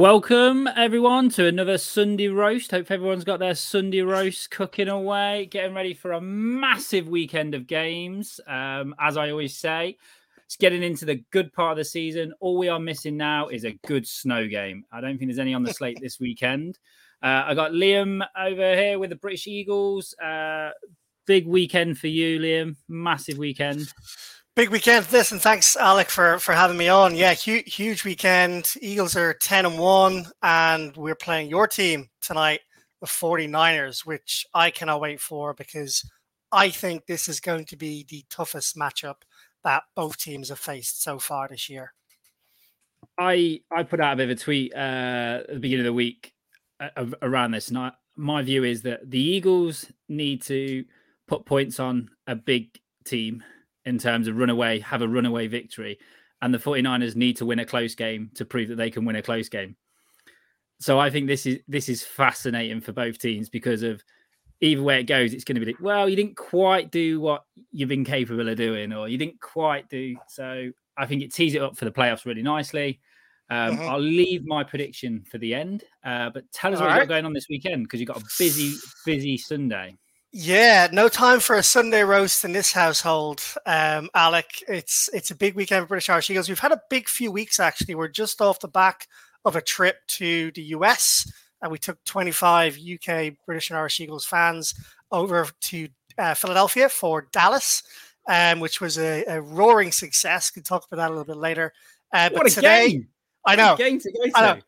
[0.00, 2.70] Welcome everyone to another Sunday roast.
[2.70, 7.66] Hope everyone's got their Sunday roast cooking away, getting ready for a massive weekend of
[7.66, 8.40] games.
[8.46, 9.98] Um, as I always say,
[10.46, 12.32] it's getting into the good part of the season.
[12.40, 14.86] All we are missing now is a good snow game.
[14.90, 16.78] I don't think there's any on the slate this weekend.
[17.22, 20.14] Uh, I got Liam over here with the British Eagles.
[20.18, 20.70] Uh,
[21.26, 22.76] big weekend for you, Liam.
[22.88, 23.92] Massive weekend.
[24.60, 27.16] Big weekend this, and thanks, Alec, for, for having me on.
[27.16, 28.74] Yeah, huge, huge weekend.
[28.82, 32.60] Eagles are 10 and 1, and we're playing your team tonight,
[33.00, 36.04] the 49ers, which I cannot wait for because
[36.52, 39.22] I think this is going to be the toughest matchup
[39.64, 41.94] that both teams have faced so far this year.
[43.18, 45.94] I I put out a bit of a tweet uh, at the beginning of the
[45.94, 46.34] week
[46.78, 50.84] uh, around this, and I, my view is that the Eagles need to
[51.26, 53.42] put points on a big team
[53.84, 55.98] in terms of runaway, have a runaway victory.
[56.42, 59.16] And the 49ers need to win a close game to prove that they can win
[59.16, 59.76] a close game.
[60.78, 64.02] So I think this is this is fascinating for both teams because of
[64.60, 67.44] either way it goes, it's going to be like, well, you didn't quite do what
[67.70, 70.16] you've been capable of doing, or you didn't quite do.
[70.28, 73.00] So I think it tees it up for the playoffs really nicely.
[73.50, 73.88] Um, mm-hmm.
[73.88, 77.00] I'll leave my prediction for the end, uh, but tell us All what right.
[77.00, 79.96] you've got going on this weekend because you've got a busy, busy Sunday.
[80.32, 84.62] Yeah, no time for a Sunday roast in this household, um, Alec.
[84.68, 86.48] It's it's a big weekend for British Irish Eagles.
[86.48, 87.96] We've had a big few weeks actually.
[87.96, 89.08] We're just off the back
[89.44, 91.28] of a trip to the US,
[91.62, 94.72] and we took 25 UK British and Irish Eagles fans
[95.10, 97.82] over to uh, Philadelphia for Dallas,
[98.28, 100.48] um, which was a, a, roaring success.
[100.48, 101.72] Can talk about that a little bit later.
[102.12, 103.08] Uh, but today, game.
[103.44, 103.74] I know.
[103.76, 104.32] game to go to.
[104.36, 104.60] I know.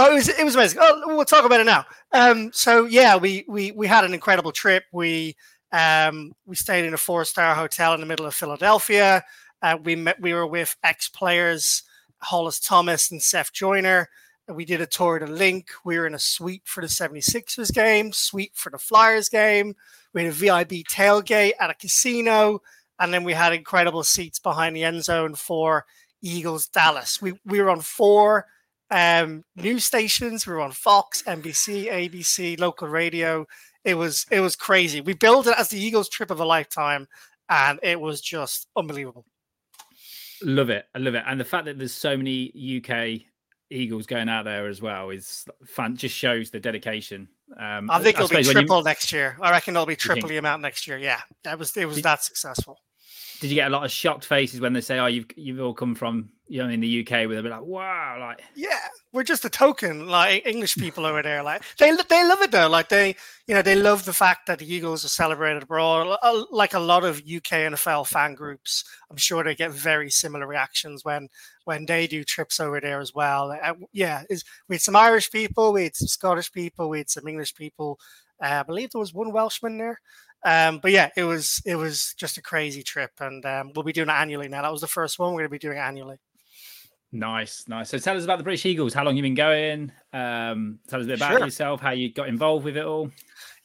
[0.00, 0.78] Oh, it was it was amazing.
[0.80, 1.84] Oh, we'll talk about it now.
[2.12, 4.84] Um, so yeah, we we we had an incredible trip.
[4.92, 5.34] We
[5.72, 9.24] um we stayed in a four star hotel in the middle of Philadelphia.
[9.60, 11.82] Uh, we met we were with ex players
[12.20, 14.08] Hollis Thomas and Seth Joyner.
[14.46, 15.70] We did a tour the Linc.
[15.84, 19.74] We were in a suite for the 76ers game, suite for the Flyers game.
[20.14, 22.62] We had a VIP tailgate at a casino,
[23.00, 25.86] and then we had incredible seats behind the end zone for
[26.22, 27.20] Eagles Dallas.
[27.20, 28.46] We we were on four
[28.90, 30.46] um, news stations.
[30.46, 33.46] We were on Fox, NBC, ABC, local radio.
[33.84, 35.00] It was it was crazy.
[35.00, 37.06] We billed it as the Eagles trip of a lifetime,
[37.48, 39.24] and it was just unbelievable.
[40.42, 43.22] Love it, I love it, and the fact that there's so many UK
[43.70, 45.96] Eagles going out there as well is fun.
[45.96, 47.28] Just shows the dedication.
[47.58, 48.84] Um, I think it'll be triple you...
[48.84, 49.36] next year.
[49.40, 50.98] I reckon it'll be triple the amount next year.
[50.98, 52.78] Yeah, that was it was that successful
[53.40, 55.74] did you get a lot of shocked faces when they say, "Oh, you've you've all
[55.74, 58.80] come from you know in the UK," with a bit like, "Wow!" Like, yeah,
[59.12, 61.42] we're just a token, like English people over there.
[61.42, 62.68] Like they they love it though.
[62.68, 63.14] Like they
[63.46, 66.18] you know they love the fact that the Eagles are celebrated abroad.
[66.50, 71.04] Like a lot of UK NFL fan groups, I'm sure they get very similar reactions
[71.04, 71.28] when
[71.64, 73.52] when they do trips over there as well.
[73.52, 74.22] Uh, yeah,
[74.68, 78.00] we had some Irish people, we had some Scottish people, we had some English people.
[78.42, 80.00] Uh, I believe there was one Welshman there.
[80.44, 83.92] Um, but yeah, it was it was just a crazy trip, and um, we'll be
[83.92, 84.62] doing it annually now.
[84.62, 85.32] That was the first one.
[85.32, 86.16] We're going to be doing it annually.
[87.10, 87.88] Nice, nice.
[87.88, 88.92] So tell us about the British Eagles.
[88.92, 89.90] How long you been going?
[90.12, 91.40] Um, tell us a bit about sure.
[91.40, 91.80] yourself.
[91.80, 93.10] How you got involved with it all.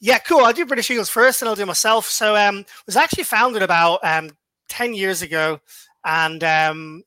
[0.00, 0.40] Yeah, cool.
[0.40, 2.06] I'll do British Eagles first, and I'll do myself.
[2.06, 4.30] So, um, it was actually founded about um,
[4.68, 5.60] ten years ago,
[6.04, 7.04] and um,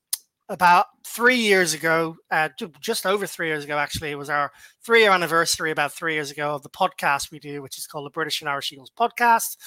[0.49, 2.49] about three years ago, uh,
[2.79, 4.51] just over three years ago, actually, it was our
[4.83, 8.05] three year anniversary about three years ago of the podcast we do, which is called
[8.05, 9.57] the British and Irish Eagles podcast.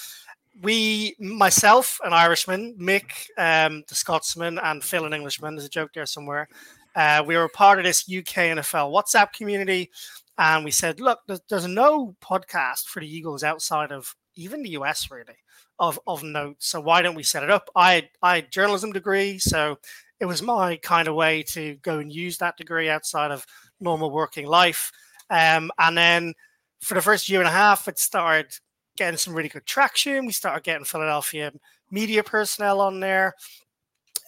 [0.62, 5.92] We, myself, an Irishman, Mick, um, the Scotsman, and Phil, an Englishman, there's a joke
[5.94, 6.48] there somewhere.
[6.94, 9.90] Uh, we were part of this UK NFL WhatsApp community.
[10.38, 14.70] And we said, look, there's, there's no podcast for the Eagles outside of even the
[14.70, 15.36] US, really,
[15.78, 16.56] of, of note.
[16.60, 17.68] So why don't we set it up?
[17.76, 19.38] I, I journalism degree.
[19.38, 19.78] So
[20.20, 23.46] it was my kind of way to go and use that degree outside of
[23.80, 24.92] normal working life.
[25.30, 26.34] Um, and then
[26.80, 28.52] for the first year and a half, it started
[28.96, 30.26] getting some really good traction.
[30.26, 31.52] We started getting Philadelphia
[31.90, 33.34] media personnel on there,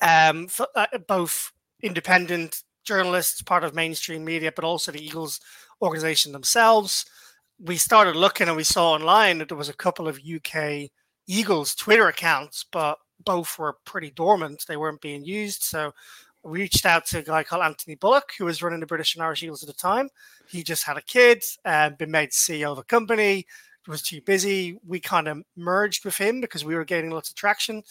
[0.00, 1.52] um, uh, both
[1.82, 5.40] independent journalists, part of mainstream media, but also the Eagles
[5.80, 7.04] organization themselves.
[7.60, 10.90] We started looking and we saw online that there was a couple of UK
[11.28, 14.64] Eagles Twitter accounts, but both were pretty dormant.
[14.66, 15.62] They weren't being used.
[15.62, 15.92] So
[16.42, 19.22] we reached out to a guy called Anthony Bullock, who was running the British and
[19.22, 20.08] Irish Eagles at the time.
[20.48, 23.46] He just had a kid and been made CEO of a company.
[23.88, 24.78] Was too busy.
[24.86, 27.82] We kind of merged with him because we were gaining lots of traction.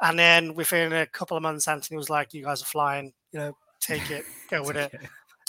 [0.00, 3.12] And then within a couple of months, Anthony was like, "You guys are flying.
[3.32, 4.94] You know, take it, go with it."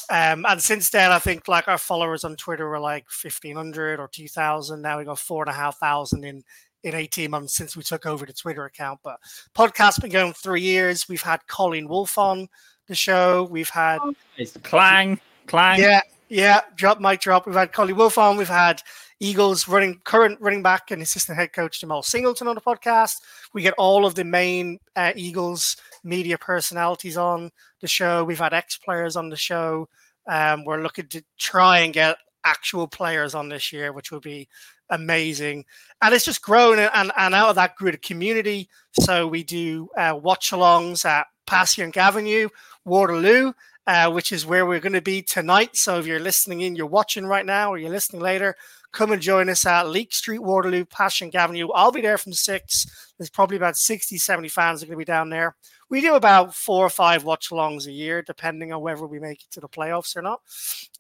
[0.10, 4.00] Um, and since then, I think like our followers on Twitter were like fifteen hundred
[4.00, 4.82] or two thousand.
[4.82, 6.44] Now we got four and a half thousand in
[6.83, 9.00] in 18 months since we took over the Twitter account.
[9.04, 9.19] But
[9.56, 11.07] podcast's been going three years.
[11.07, 12.50] We've had Colleen Wolfe on,
[12.92, 13.48] the show.
[13.50, 14.00] We've had
[14.38, 15.80] it's Clang, Clang.
[15.80, 16.62] Yeah, yeah.
[16.75, 17.45] Drop mic drop.
[17.45, 18.38] We've had Collie Wolf on.
[18.38, 18.81] We've had
[19.19, 23.22] Eagles running current running back and assistant head coach Jemal Singleton on the podcast.
[23.54, 28.24] We get all of the main uh, Eagles media personalities on the show.
[28.24, 29.88] We've had ex players on the show.
[30.28, 34.48] Um, we're looking to try and get actual players on this year, which will be
[34.92, 35.66] amazing.
[36.02, 38.70] And it's just grown, and, and out of that grew the community.
[39.00, 42.50] So we do uh, watch alongs at Passyunk Avenue,
[42.86, 43.54] Waterloo,
[43.88, 45.76] uh, which is where we're going to be tonight.
[45.76, 48.56] So if you're listening in, you're watching right now, or you're listening later,
[48.92, 51.70] come and join us at Leake Street, Waterloo, Passyunk Avenue.
[51.74, 52.86] I'll be there from six.
[53.18, 55.56] There's probably about 60, 70 fans are going to be down there.
[55.90, 59.42] We do about four or five watch alongs a year, depending on whether we make
[59.44, 60.42] it to the playoffs or not.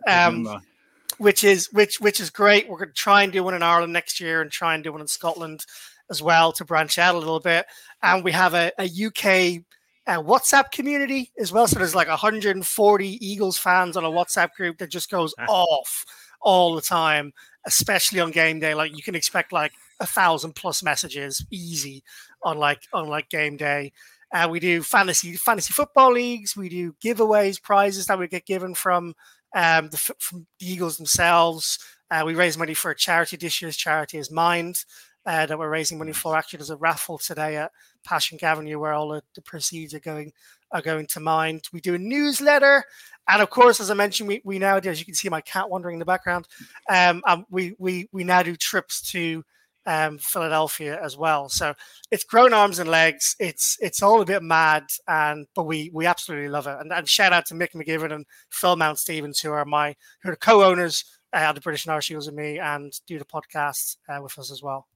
[0.07, 0.61] Um,
[1.17, 2.69] which is which which is great.
[2.69, 4.91] We're going to try and do one in Ireland next year and try and do
[4.91, 5.65] one in Scotland
[6.09, 7.65] as well to branch out a little bit.
[8.03, 9.63] And we have a, a UK
[10.07, 11.67] uh, WhatsApp community as well.
[11.67, 16.05] So there's like 140 Eagles fans on a WhatsApp group that just goes off
[16.41, 17.31] all the time,
[17.65, 18.73] especially on game day.
[18.73, 22.03] Like you can expect like a thousand plus messages easy
[22.43, 23.93] on like on like game day.
[24.33, 26.55] Uh, we do fantasy fantasy football leagues.
[26.55, 29.13] We do giveaways, prizes that we get given from
[29.53, 31.79] um, the, from the Eagles themselves.
[32.09, 33.37] Uh, we raise money for a charity.
[33.37, 34.83] This year's charity is Mind,
[35.25, 36.35] uh, that we're raising money for.
[36.35, 37.71] Actually, there's a raffle today at
[38.07, 40.31] Passyunk Avenue where all the, the proceeds are going
[40.71, 41.63] are going to Mind.
[41.73, 42.83] We do a newsletter,
[43.27, 44.89] and of course, as I mentioned, we, we now do.
[44.89, 46.47] As you can see, my cat wandering in the background.
[46.89, 49.43] Um, um we we we now do trips to
[49.85, 51.49] um, Philadelphia as well.
[51.49, 51.73] So
[52.11, 53.35] it's grown arms and legs.
[53.39, 56.77] It's it's all a bit mad, and but we we absolutely love it.
[56.79, 60.31] And, and shout out to Mick McGivern and Phil Mount Stevens, who are my who
[60.31, 64.21] are co-owners uh, the British and Irish Eagles and me, and do the podcast uh,
[64.21, 64.87] with us as well.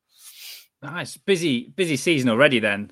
[0.82, 2.60] Nice, busy busy season already.
[2.60, 2.92] Then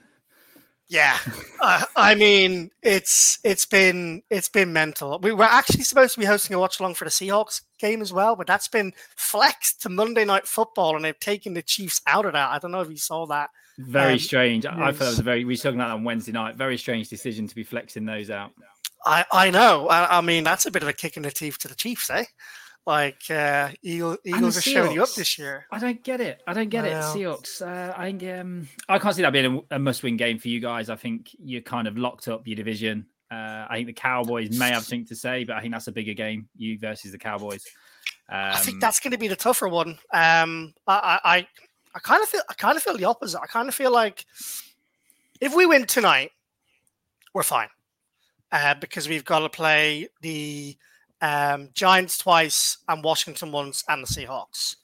[0.94, 1.18] yeah,
[1.60, 5.20] uh, I mean it's it's been it's been mental.
[5.20, 8.14] We were actually supposed to be hosting a watch along for the Seahawks game as
[8.14, 12.28] well, but that's been flexed to Monday Night Football, and they've taken the Chiefs out
[12.28, 12.52] of that.
[12.52, 13.50] I don't know if you saw that.
[13.80, 14.68] Very um, strange.
[14.68, 15.44] I thought it was a very.
[15.44, 16.56] We were talking about that on Wednesday night.
[16.56, 18.52] Very strange decision to be flexing those out.
[19.04, 19.88] I I know.
[19.88, 22.12] I, I mean that's a bit of a kick in the teeth to the Chiefs,
[22.12, 22.26] eh?
[22.86, 25.66] Like uh, Eagle, Eagles are showing you up this year.
[25.72, 26.42] I don't get it.
[26.46, 26.94] I don't get I it.
[26.96, 27.62] Seahawks.
[27.62, 28.10] Uh, I
[28.40, 30.90] um, I can't see that being a, a, must-win game for you guys.
[30.90, 33.06] I think you're kind of locked up your division.
[33.32, 35.94] Uh, I think the Cowboys may have something to say, but I think that's a
[35.94, 36.50] bigger game.
[36.58, 37.66] You versus the Cowboys.
[38.30, 39.98] Um, I think um, that's going to be the tougher one.
[40.14, 41.48] Um, I, I,
[41.96, 43.40] I kind of feel, I kind of feel the opposite.
[43.42, 44.26] I kind of feel like
[45.40, 46.32] if we win tonight,
[47.34, 47.70] we're fine,
[48.52, 50.78] uh, because we've got to play the
[51.24, 54.76] um, Giants twice and Washington once and the Seahawks.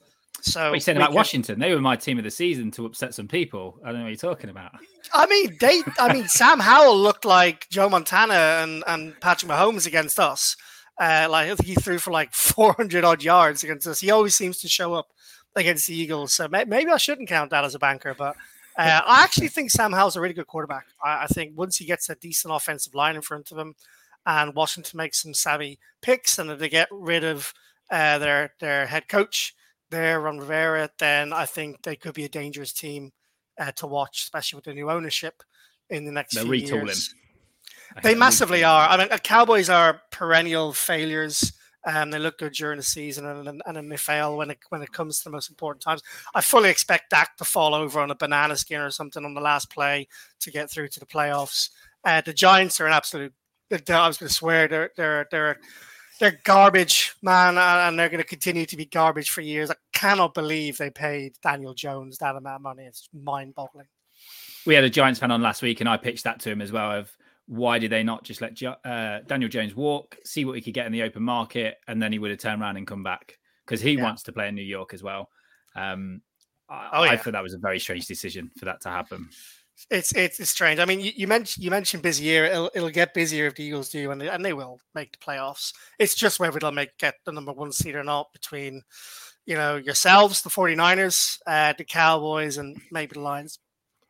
[0.42, 1.12] So what you saying about.
[1.12, 1.60] Washington?
[1.60, 3.78] They were my team of the season to upset some people.
[3.84, 4.72] I don't know what you're talking about.
[5.13, 5.84] I mean, they.
[6.00, 10.56] I mean, Sam Howell looked like Joe Montana and and Patrick Mahomes against us.
[10.98, 14.00] Uh, like I think he threw for like 400 odd yards against us.
[14.00, 15.10] He always seems to show up
[15.58, 16.34] against the Eagles.
[16.34, 18.38] So maybe I shouldn't count that as a banker, but
[18.78, 20.86] uh, I actually think Sam Howell's a really good quarterback.
[21.04, 23.75] I, I think once he gets a decent offensive line in front of him,
[24.26, 27.54] and Washington makes some savvy picks, and if they get rid of
[27.92, 29.56] uh, their their head coach
[29.90, 33.12] there, Ron Rivera, then I think they could be a dangerous team
[33.60, 35.44] uh, to watch, especially with the new ownership
[35.90, 37.14] in the next They're few years.
[38.04, 38.88] They massively are.
[38.88, 41.54] I mean, Cowboys are perennial failures.
[41.88, 44.60] Um, they look good during the season, and, and, and then they fail when it
[44.70, 46.04] when it comes to the most important times.
[46.36, 49.42] I fully expect Dak to fall over on a banana skin or something on the
[49.42, 50.08] last play
[50.42, 51.70] to get through to the playoffs.
[52.04, 53.34] Uh, the Giants are an absolute
[53.72, 55.60] I was going to swear they're they're they're
[56.20, 59.72] they're garbage, man, and they're going to continue to be garbage for years.
[59.72, 62.84] I cannot believe they paid Daniel Jones that amount of money.
[62.84, 63.88] It's mind-boggling.
[64.66, 66.74] We had a Giants fan on last week, and I pitched that to him as
[66.74, 66.92] well.
[66.92, 67.16] Of
[67.48, 70.86] why did they not just let uh, Daniel Jones walk, see what he could get
[70.86, 73.82] in the open market, and then he would have turned around and come back because
[73.82, 74.04] he yeah.
[74.04, 75.30] wants to play in New York as well.
[75.76, 76.22] Um,
[76.70, 77.12] I, oh, yeah.
[77.12, 79.30] I thought that was a very strange decision for that to happen.
[79.90, 80.80] It's, it's it's strange.
[80.80, 82.46] I mean, you, you mentioned you mentioned busy year.
[82.46, 85.18] It'll, it'll get busier if the Eagles do, and they, and they will make the
[85.18, 85.74] playoffs.
[85.98, 88.84] It's just whether they'll make get the number one seed or not between,
[89.46, 93.60] you know, yourselves, the 49ers, uh, the Cowboys, and maybe the Lions.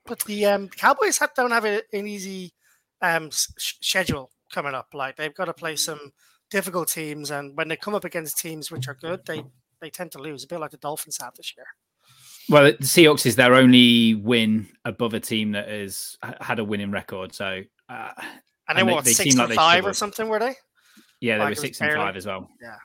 [0.05, 2.53] But the um, Cowboys have, don't have a, an easy
[3.01, 4.87] um, schedule coming up.
[4.93, 6.11] Like they've got to play some
[6.49, 9.43] difficult teams, and when they come up against teams which are good, they
[9.81, 10.43] they tend to lose.
[10.43, 11.67] A bit like the Dolphins have this year.
[12.49, 16.91] Well, the Seahawks is their only win above a team that has had a winning
[16.91, 17.33] record.
[17.33, 18.11] So, uh,
[18.67, 20.55] and they, and what, they, six and like five or something, were they?
[21.21, 22.49] Yeah, they like were six barely, and five as well.
[22.61, 22.77] Yeah,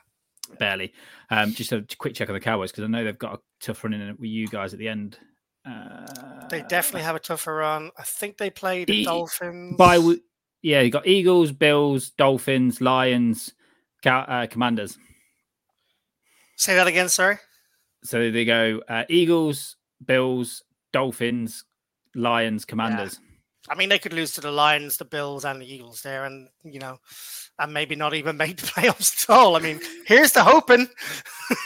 [0.59, 0.93] barely.
[1.29, 3.83] Um, just a quick check on the Cowboys because I know they've got a tough
[3.83, 5.17] run in with you guys at the end.
[5.65, 7.89] Uh, they definitely have a tougher run.
[7.97, 9.77] I think they played the Dolphins.
[9.77, 9.99] By
[10.61, 13.53] yeah, you got Eagles, Bills, Dolphins, Lions,
[14.05, 14.97] uh, Commanders.
[16.55, 17.09] Say that again.
[17.09, 17.37] Sorry.
[18.05, 21.65] So they go uh, Eagles, Bills, Dolphins,
[22.13, 23.19] Lions, Commanders.
[23.21, 23.31] Yeah.
[23.67, 26.49] I mean, they could lose to the Lions, the Bills, and the Eagles there, and
[26.63, 26.97] you know,
[27.57, 29.55] and maybe not even make the playoffs at all.
[29.55, 30.87] I mean, here's the hoping.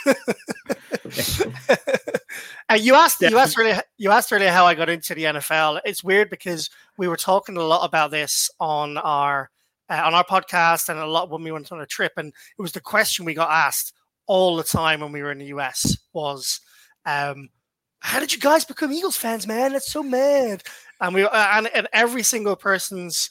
[2.68, 5.82] and you asked, you asked earlier, you asked earlier how I got into the NFL.
[5.84, 9.50] It's weird because we were talking a lot about this on our
[9.90, 12.62] uh, on our podcast and a lot when we went on a trip, and it
[12.62, 13.92] was the question we got asked
[14.30, 16.60] all the time when we were in the US was,
[17.04, 17.48] um,
[17.98, 19.72] "How did you guys become Eagles fans, man?
[19.72, 20.62] That's so mad."
[21.00, 23.30] And we uh, and, and every single person's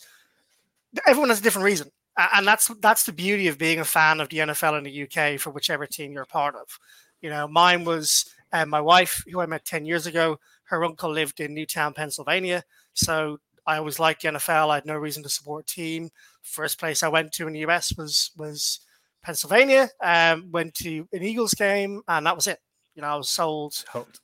[1.07, 1.91] everyone has a different reason
[2.33, 5.39] and that's that's the beauty of being a fan of the NFL in the UK
[5.39, 6.79] for whichever team you're a part of.
[7.21, 10.39] You know, mine was uh, my wife, who I met ten years ago.
[10.63, 12.63] Her uncle lived in Newtown, Pennsylvania,
[12.93, 14.69] so I always liked the NFL.
[14.69, 16.09] I had no reason to support a team.
[16.41, 18.79] First place I went to in the US was was
[19.23, 19.89] Pennsylvania.
[20.01, 22.59] Um, went to an Eagles game, and that was it.
[22.95, 23.83] You know, I was sold.
[23.89, 24.19] Hooked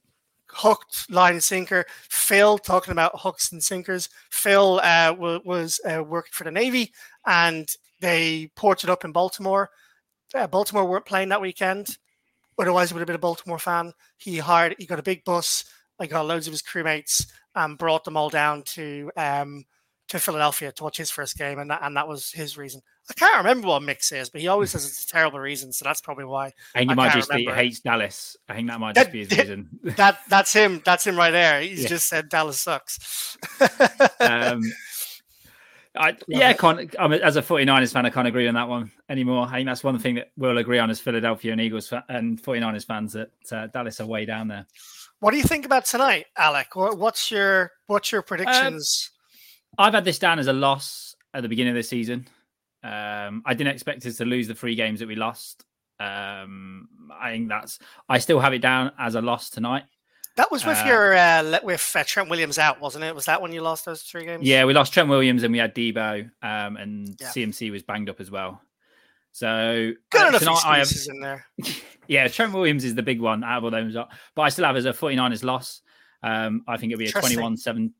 [0.56, 1.86] hooked line and sinker.
[2.10, 4.10] Phil talking about hooks and sinkers.
[4.32, 6.94] Phil uh, w- was uh, working for the Navy,
[7.26, 7.68] and
[8.00, 9.70] they ported up in Baltimore.
[10.34, 11.98] Uh, Baltimore weren't playing that weekend.
[12.58, 13.94] Otherwise, he would have been a Baltimore fan.
[14.18, 15.66] He hired, he got a big bus.
[16.00, 19.66] I got loads of his crewmates and brought them all down to um,
[20.10, 22.82] to Philadelphia to watch his first game, and that and that was his reason.
[23.10, 25.86] I can't remember what Mick says, but he always says it's a terrible reason, so
[25.86, 26.48] that's probably why.
[26.74, 28.36] I think he might just be hates Dallas.
[28.50, 29.70] I think that might just that, be his reason.
[29.98, 30.82] That that's him.
[30.84, 31.62] That's him right there.
[31.62, 31.90] He's yeah.
[31.90, 33.38] just said Dallas sucks.
[34.20, 34.62] um,
[35.98, 36.96] I, yeah, I can't.
[37.00, 39.48] I mean, as a 49ers fan, I can't agree on that one anymore.
[39.48, 42.42] I think that's one thing that we'll agree on as Philadelphia and Eagles fa- and
[42.42, 44.66] 49ers fans that uh, Dallas are way down there.
[45.20, 46.76] What do you think about tonight, Alec?
[46.76, 49.12] What's your what's your predictions?
[49.78, 52.28] Um, I've had this down as a loss at the beginning of the season.
[52.86, 55.66] Um, I didn't expect us to lose the three games that we lost.
[56.00, 57.80] Um, I think that's.
[58.08, 59.84] I still have it down as a loss tonight.
[60.38, 63.16] That was with uh, your uh, with uh, Trent Williams out, wasn't it?
[63.16, 64.46] Was that when you lost those three games?
[64.46, 67.30] Yeah, we lost Trent Williams and we had Deebo, um, and yeah.
[67.30, 68.62] CMC was banged up as well.
[69.32, 71.46] So good uh, enough excuses have, in there.
[72.08, 73.96] yeah, Trent Williams is the big one out of all those,
[74.36, 75.82] but I still have as a 49ers loss.
[76.22, 77.94] Um, I think it'll be a 21 7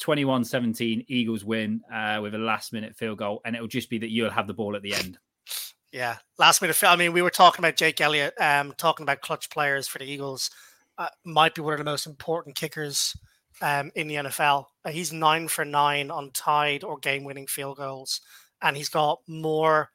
[0.00, 3.98] 21 17 Eagles win uh, with a last minute field goal, and it'll just be
[3.98, 5.18] that you'll have the ball at the end.
[5.92, 6.82] Yeah, last minute.
[6.82, 10.04] I mean, we were talking about Jake Elliott, um, talking about clutch players for the
[10.04, 10.50] Eagles
[10.98, 13.16] uh, might be one of the most important kickers
[13.62, 14.66] um, in the NFL.
[14.84, 18.20] Uh, he's nine for nine on tied or game-winning field goals,
[18.62, 19.90] and he's got more.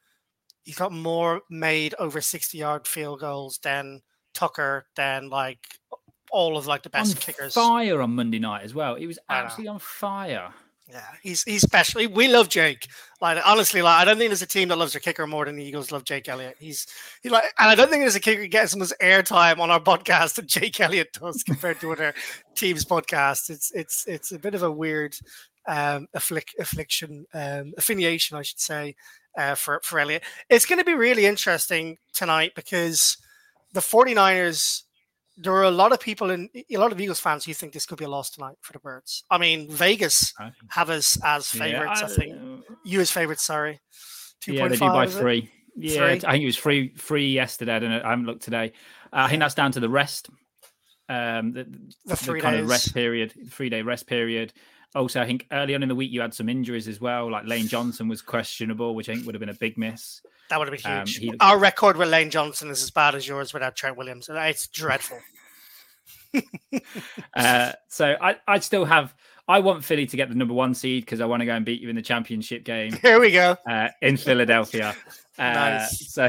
[0.63, 4.01] He's got more made over sixty-yard field goals than
[4.33, 5.59] Tucker, than like
[6.31, 7.53] all of like the best on kickers.
[7.53, 8.95] Fire on Monday night as well.
[8.95, 10.53] He was absolutely on fire.
[10.91, 12.07] Yeah, he's he's special.
[12.07, 12.87] We love Jake.
[13.21, 15.55] Like honestly, like I don't think there's a team that loves their kicker more than
[15.55, 16.55] the Eagles love Jake Elliott.
[16.59, 16.87] He's
[17.21, 19.79] he like, and I don't think there's a kicker gets as much airtime on our
[19.79, 22.15] podcast that Jake Elliott does compared to other
[22.55, 23.51] teams' podcasts.
[23.51, 25.15] It's it's it's a bit of a weird
[25.67, 28.95] um afflic- affliction um affiliation, I should say,
[29.37, 30.23] uh, for for Elliott.
[30.49, 33.15] It's going to be really interesting tonight because
[33.73, 34.83] the 49ers
[35.41, 37.85] there are a lot of people in a lot of Eagles fans who think this
[37.85, 39.23] could be a loss tonight for the Birds.
[39.31, 40.33] I mean, Vegas
[40.69, 42.01] have us as favorites.
[42.01, 43.43] Yeah, I, I, think you as favorites.
[43.43, 43.79] Sorry,
[44.41, 45.49] two yeah, they do by three.
[45.75, 46.27] Yeah, three?
[46.27, 47.75] I think it was free free yesterday.
[47.75, 48.01] I don't know.
[48.03, 48.73] I haven't looked today.
[49.13, 50.29] Uh, I think that's down to the rest.
[51.07, 51.63] Um, the,
[52.05, 52.63] the, the kind days.
[52.63, 54.53] of rest period, three day rest period.
[54.95, 57.29] Also, I think early on in the week you had some injuries as well.
[57.29, 60.21] Like Lane Johnson was questionable, which I think would have been a big miss.
[60.49, 61.29] That would have been um, huge.
[61.33, 64.29] Um, Our record with Lane Johnson is as bad as yours without Trent Williams.
[64.31, 65.19] It's dreadful.
[67.35, 69.13] uh, so I, I still have.
[69.47, 71.65] I want Philly to get the number one seed because I want to go and
[71.65, 72.93] beat you in the championship game.
[73.01, 74.95] Here we go uh, in Philadelphia.
[75.39, 76.11] Uh, nice.
[76.11, 76.27] So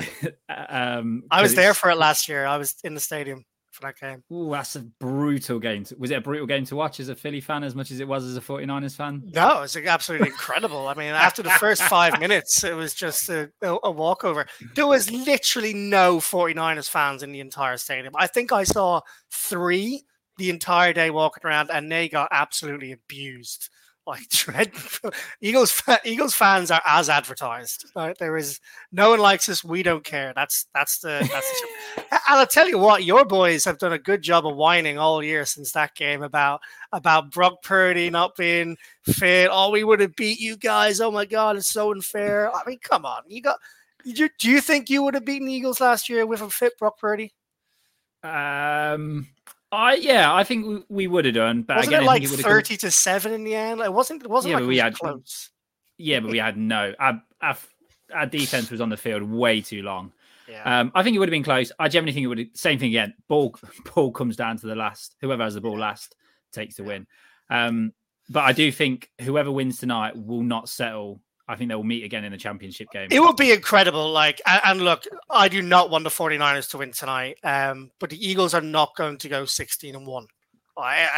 [0.49, 2.47] um, I was there for it last year.
[2.47, 3.45] I was in the stadium
[3.81, 4.23] for that game.
[4.31, 5.85] Oh, that's a brutal game.
[5.99, 8.09] Was it a brutal game to watch as a Philly fan as much as it
[8.09, 9.23] was as a 49ers fan?
[9.35, 10.89] No, it's absolutely incredible.
[10.89, 14.47] I mean, after the first five minutes, it was just a, a, walkover.
[14.75, 18.15] There was literally no 49ers fans in the entire stadium.
[18.17, 20.05] I think I saw three
[20.37, 23.69] the entire day walking around, and they got absolutely abused
[24.11, 25.13] like dreadful.
[25.41, 27.87] Eagles Eagles fans are as advertised.
[27.97, 28.17] Right?
[28.19, 28.61] There is
[28.93, 29.65] no one likes us.
[29.65, 30.33] We don't care.
[30.35, 31.63] That's that's the that's.
[31.97, 34.99] The, and I'll tell you what, your boys have done a good job of whining
[34.99, 36.61] all year since that game about
[36.93, 39.49] about Brock Purdy not being fit.
[39.51, 41.01] Oh, we would have beat you guys.
[41.01, 42.55] Oh my God, it's so unfair.
[42.55, 43.59] I mean, come on, you got.
[44.05, 47.35] Do you think you would have beaten Eagles last year with a fit Brock Purdy?
[48.23, 49.29] Um,
[49.73, 52.77] I yeah, I think we, we would have done, but wasn't again, it like thirty
[52.77, 52.89] come...
[52.89, 53.81] to seven in the end?
[53.81, 54.23] It wasn't.
[54.23, 55.51] It wasn't yeah, like we had close.
[55.97, 56.95] Yeah, but we had no.
[56.99, 57.57] Our, our,
[58.13, 60.13] our defense was on the field way too long.
[60.49, 60.81] Yeah.
[60.81, 61.71] Um, I think it would have been close.
[61.79, 62.57] I generally think it would.
[62.57, 63.15] Same thing again.
[63.29, 63.55] Ball
[63.95, 65.15] ball comes down to the last.
[65.21, 66.17] Whoever has the ball last
[66.53, 67.07] takes the win.
[67.49, 67.93] Um,
[68.29, 71.21] but I do think whoever wins tonight will not settle.
[71.51, 73.09] I think they will meet again in the championship game.
[73.11, 74.13] It would be incredible.
[74.13, 77.39] Like, and, look, I do not want the 49ers to win tonight.
[77.43, 80.27] Um, but the Eagles are not going to go 16 and 1.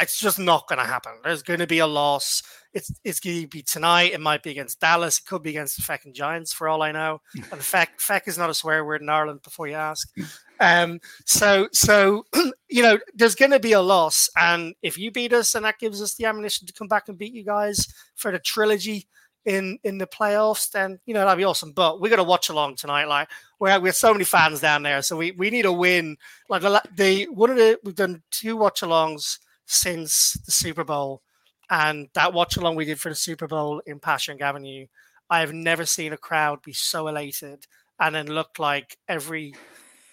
[0.01, 1.13] It's just not going to happen.
[1.23, 2.41] There's going to be a loss.
[2.73, 4.11] It's it's going to be tonight.
[4.11, 5.19] It might be against Dallas.
[5.19, 7.21] It could be against the fucking Giants, for all I know.
[7.51, 9.41] And feck, feck is not a swear word in Ireland.
[9.41, 10.11] Before you ask,
[10.59, 12.25] um, so so
[12.67, 15.79] you know, there's going to be a loss, and if you beat us, and that
[15.79, 19.07] gives us the ammunition to come back and beat you guys for the trilogy
[19.45, 21.71] in in the playoffs, then you know that'd be awesome.
[21.71, 23.07] But we got to watch along tonight.
[23.07, 26.17] Like we're we have so many fans down there, so we we need a win.
[26.49, 31.21] Like the, the one of the we've done two watch alongs since the Super Bowl,
[31.69, 34.85] and that watch along we did for the Super Bowl in Passyunk Avenue.
[35.29, 37.65] I have never seen a crowd be so elated
[37.99, 39.55] and then look like every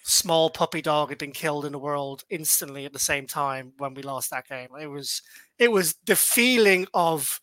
[0.02, 3.94] small puppy dog had been killed in the world instantly at the same time when
[3.94, 4.68] we lost that game.
[4.80, 5.22] It was
[5.58, 7.40] it was the feeling of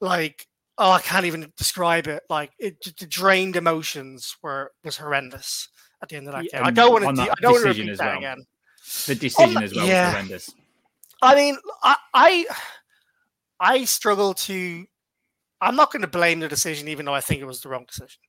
[0.00, 0.46] like
[0.80, 2.24] oh I can't even describe it.
[2.28, 5.68] Like it the drained emotions were was horrendous
[6.02, 6.62] at the end of that game.
[6.64, 8.18] I don't want to I don't want to decision repeat that well.
[8.18, 8.38] again.
[9.06, 10.06] the decision Oh, as well yeah.
[10.06, 10.50] was horrendous.
[11.22, 12.46] I mean, I, I
[13.60, 14.86] I struggle to.
[15.60, 17.84] I'm not going to blame the decision, even though I think it was the wrong
[17.86, 18.20] decision.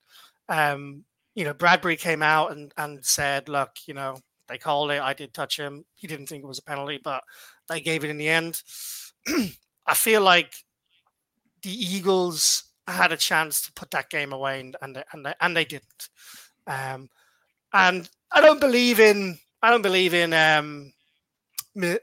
[0.49, 4.17] Um, you know, Bradberry came out and and said, "Look, you know,
[4.49, 5.02] they called it.
[5.02, 5.86] I did touch him.
[5.95, 7.23] He didn't think it was a penalty, but
[7.69, 8.62] they gave it in the end."
[9.88, 10.54] I feel like
[11.63, 15.34] the Eagles had a chance to put that game away, and and they, and they,
[15.39, 16.10] and they didn't.
[16.67, 17.10] Um,
[17.74, 20.93] and I don't believe in I don't believe in um,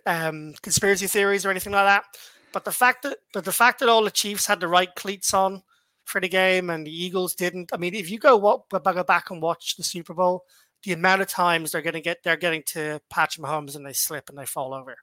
[0.06, 2.04] um, conspiracy theories or anything like that.
[2.52, 5.34] But the fact that but the fact that all the Chiefs had the right cleats
[5.34, 5.62] on
[6.04, 7.72] for the game and the Eagles didn't.
[7.72, 10.44] I mean, if you go what go back and watch the Super Bowl,
[10.82, 13.92] the amount of times they're going to get they're getting to Patrick Mahomes and they
[13.92, 14.96] slip and they fall over.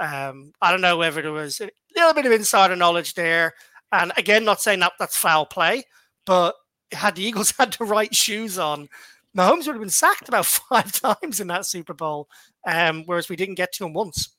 [0.00, 3.52] Um, I don't know whether there was a little bit of insider knowledge there.
[3.92, 5.84] And again, not saying that that's foul play,
[6.26, 6.54] but
[6.92, 8.88] had the Eagles had the right shoes on,
[9.36, 12.28] Mahomes would have been sacked about five times in that Super Bowl.
[12.66, 14.34] Um, whereas we didn't get to him once.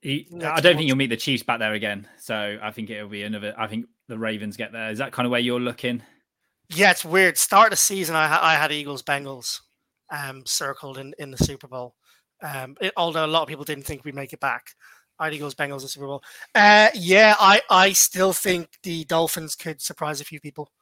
[0.00, 2.08] He, I don't think you'll meet the Chiefs back there again.
[2.18, 3.54] So I think it'll be another.
[3.56, 4.90] I think the Ravens get there.
[4.90, 6.02] Is that kind of where you're looking?
[6.70, 7.38] Yeah, it's weird.
[7.38, 9.60] Start of the season, I, I had Eagles Bengals
[10.10, 11.94] um, circled in, in the Super Bowl.
[12.42, 14.72] Um, it- although a lot of people didn't think we'd make it back.
[15.22, 16.22] I had Eagles Bengals the Super Bowl.
[16.52, 20.72] Uh, yeah, I, I still think the Dolphins could surprise a few people.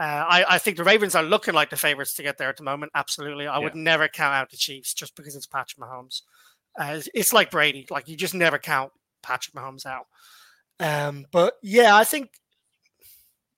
[0.00, 2.56] Uh, I, I think the Ravens are looking like the favorites to get there at
[2.56, 2.92] the moment.
[2.94, 3.48] Absolutely.
[3.48, 6.22] I would never count out the Chiefs just because it's Patrick Mahomes.
[6.80, 7.86] Uh, it's, it's like Brady.
[7.90, 8.92] Like you just never count
[9.24, 10.06] Patrick Mahomes out.
[10.78, 12.30] Um, but yeah, I think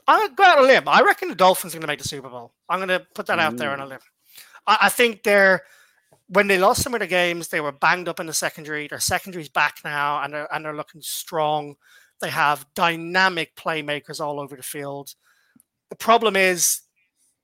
[0.08, 0.88] I'm gonna go out on a limb.
[0.88, 2.54] I reckon the Dolphins are going to make the Super Bowl.
[2.68, 4.00] I'm going to put that out there on a limb.
[4.66, 5.62] I, I think they're
[6.32, 8.88] when they lost some of the games, they were banged up in the secondary.
[8.88, 11.76] Their secondary's back now, and they're and they're looking strong.
[12.20, 15.14] They have dynamic playmakers all over the field.
[15.90, 16.80] The problem is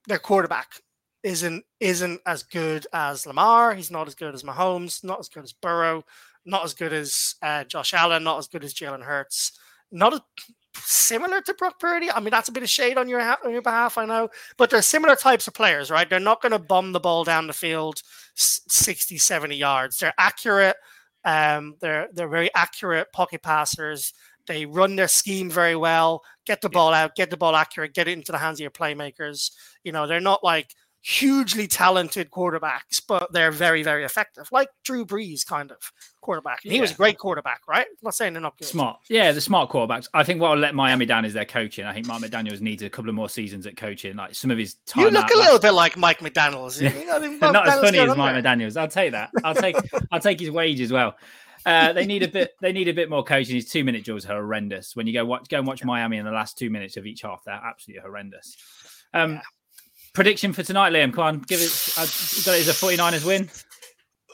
[0.07, 0.81] their quarterback
[1.23, 3.75] isn't isn't as good as Lamar.
[3.75, 5.05] He's not as good as Mahomes.
[5.05, 6.03] Not as good as Burrow.
[6.47, 8.25] Not as good as uh, Josh Allen.
[8.25, 9.53] Not as good as Jalen Hurts.
[9.91, 10.21] Not as
[10.75, 12.11] similar to Brock Purdy.
[12.11, 14.71] I mean, that's a bit of shade on your on your behalf, I know, but
[14.71, 16.09] they're similar types of players, right?
[16.09, 18.01] They're not going to bomb the ball down the field
[18.39, 19.99] 60, 70 yards.
[19.99, 20.77] They're accurate.
[21.25, 24.13] Um, they're they're very accurate pocket passers.
[24.47, 26.23] They run their scheme very well.
[26.47, 28.71] Get the ball out, get the ball accurate, get it into the hands of your
[28.71, 29.51] playmakers.
[29.85, 30.75] You know, they're not like
[31.09, 35.79] hugely talented quarterbacks, but they're very, very effective, like Drew Brees kind of
[36.21, 36.61] quarterback.
[36.65, 37.87] And he was a great quarterback, right?
[37.89, 38.69] I'm not saying they're not good.
[38.69, 38.99] Smart.
[39.09, 40.09] Yeah, the smart quarterbacks.
[40.13, 41.87] I think what will let Miami down is their coaching.
[41.87, 44.17] I think Mike McDaniels needs a couple of more seasons at coaching.
[44.17, 45.05] Like some of his time.
[45.05, 46.79] You look a last- little bit like Mike McDaniels.
[46.81, 48.43] You know, I mean, not as funny as Mike there.
[48.43, 48.77] McDaniels.
[48.77, 49.31] I'll take that.
[49.43, 49.77] I'll take
[50.13, 51.17] I'll take his wage as well.
[51.65, 52.55] Uh, they need a bit.
[52.61, 53.55] They need a bit more coaching.
[53.57, 54.95] His two minute drills are horrendous.
[54.95, 57.23] When you go watch, go and watch Miami in the last two minutes of each
[57.23, 58.57] half, they're absolutely horrendous.
[59.15, 59.41] Um, Yeah.
[60.13, 61.13] Prediction for tonight, Liam.
[61.13, 61.95] Come on, give it.
[61.97, 63.49] Uh, you got it as a 49ers win.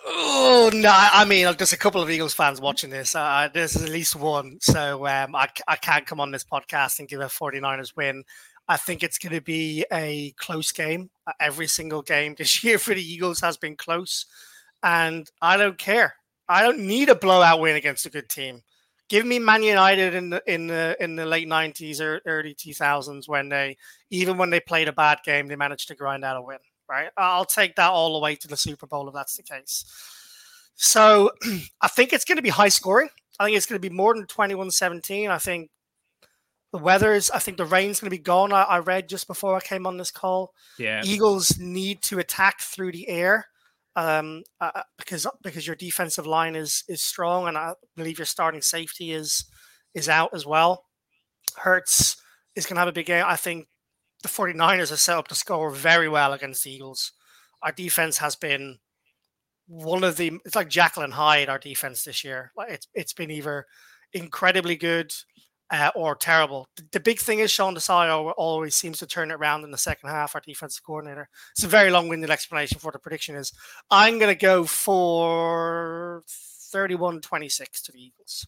[0.06, 0.90] Oh no!
[0.92, 3.14] I mean, there's a couple of Eagles fans watching this.
[3.14, 7.08] Uh, there's at least one, so um, I, I can't come on this podcast and
[7.08, 8.24] give a 49ers win.
[8.68, 11.10] I think it's going to be a close game.
[11.26, 14.26] Uh, Every single game this year for the Eagles has been close,
[14.82, 16.14] and I don't care.
[16.48, 18.62] I don't need a blowout win against a good team.
[19.08, 23.28] Give me Man United in the in the in the late 90s or early 2000s
[23.28, 23.76] when they
[24.10, 26.58] even when they played a bad game, they managed to grind out a win.
[26.88, 27.10] Right?
[27.16, 29.84] I'll take that all the way to the Super Bowl if that's the case.
[30.74, 31.30] So
[31.80, 33.08] I think it's going to be high scoring.
[33.38, 35.30] I think it's going to be more than 21 17.
[35.30, 35.70] I think
[36.72, 37.30] The weather is.
[37.30, 38.52] I think the rain's going to be gone.
[38.52, 40.52] I, I, read just before I came on this call.
[40.78, 41.02] Yeah.
[41.04, 43.46] Eagles need to attack through the air
[43.96, 48.26] um, uh, uh, because because your defensive line is is strong, and I believe your
[48.26, 49.44] starting safety is
[49.94, 50.84] is out as well.
[51.56, 52.16] Hurts
[52.56, 53.24] is going to have a big game.
[53.26, 53.68] I think
[54.22, 57.12] the 49ers are set up to score very well against the Eagles.
[57.62, 58.78] Our defense has been
[59.66, 62.52] one of the it's like and Hyde our defense this year.
[62.56, 63.66] Like it's it's been either
[64.12, 65.12] incredibly good
[65.70, 66.68] uh, or terrible.
[66.76, 69.78] The, the, big thing is Sean Desai always seems to turn it around in the
[69.78, 70.34] second half.
[70.34, 71.28] Our defensive coordinator.
[71.52, 73.52] It's a very long-winded explanation for the prediction is.
[73.90, 76.22] I'm going to go for
[76.74, 78.46] 31-26 to the Eagles.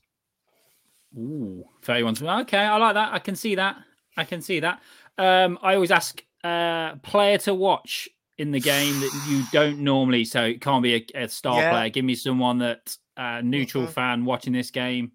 [1.17, 2.17] Ooh, 31.
[2.43, 3.13] Okay, I like that.
[3.13, 3.77] I can see that.
[4.17, 4.81] I can see that.
[5.19, 10.25] Um, I always ask uh, player to watch in the game that you don't normally.
[10.25, 11.71] So it can't be a, a star yeah.
[11.71, 11.89] player.
[11.89, 13.93] Give me someone that uh, neutral mm-hmm.
[13.93, 15.13] fan watching this game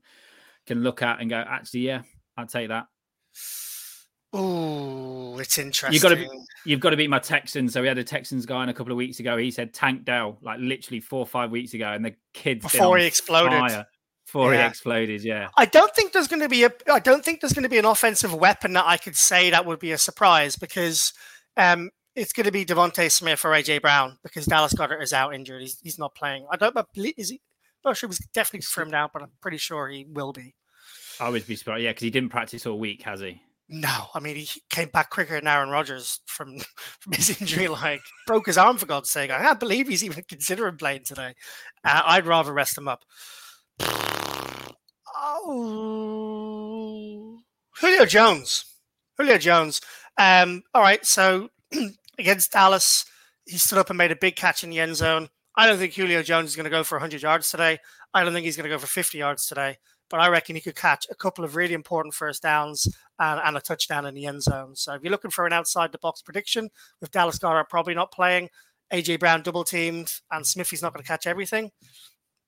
[0.67, 2.02] can look at and go, actually, yeah,
[2.38, 2.88] I'd take that.
[4.34, 5.93] Oh, it's interesting.
[5.93, 7.74] You've got to you've got to beat my Texans.
[7.74, 9.36] So we had a Texans guy in a couple of weeks ago.
[9.38, 12.97] He said Tank Dell, like literally four or five weeks ago, and the kid before
[12.97, 13.60] he exploded.
[13.60, 13.86] Fire
[14.32, 14.62] before yeah.
[14.62, 15.50] he exploded, yeah.
[15.58, 16.71] I don't think there's going to be a.
[16.89, 19.65] I don't think there's going to be an offensive weapon that I could say that
[19.65, 21.12] would be a surprise because
[21.58, 25.36] um, it's going to be DeVonta Smith or AJ Brown because Dallas Goedert is out
[25.36, 25.62] injured.
[25.62, 26.45] He's, he's not playing.
[26.50, 26.78] I don't.
[26.95, 27.41] Is he?
[27.84, 30.54] I'm not sure he was definitely confirmed out, but I'm pretty sure he will be.
[31.20, 31.84] I would be surprised.
[31.84, 33.41] Yeah, because he didn't practice all week, has he?
[33.74, 36.60] No, I mean he came back quicker than Aaron Rodgers from
[37.00, 37.70] from his injury.
[37.70, 39.32] Like broke his arm for God's sake.
[39.32, 41.34] I can't believe he's even considering playing today.
[41.84, 43.04] Uh, I'd rather rest him up.
[45.15, 46.12] Oh,
[47.80, 48.65] Julio Jones.
[49.17, 49.80] Julio Jones.
[50.17, 51.50] Um, all right, so
[52.20, 53.06] against Dallas,
[53.46, 55.30] he stood up and made a big catch in the end zone.
[55.56, 57.80] I don't think Julio Jones is going to go for 100 yards today.
[58.14, 59.78] I don't think he's going to go for 50 yards today
[60.12, 62.86] but I reckon he could catch a couple of really important first downs
[63.18, 64.76] and, and, a touchdown in the end zone.
[64.76, 68.12] So if you're looking for an outside the box prediction, with Dallas Goedert probably not
[68.12, 68.50] playing,
[68.94, 71.72] AJ Brown double teamed, and Smithy's not going to catch everything,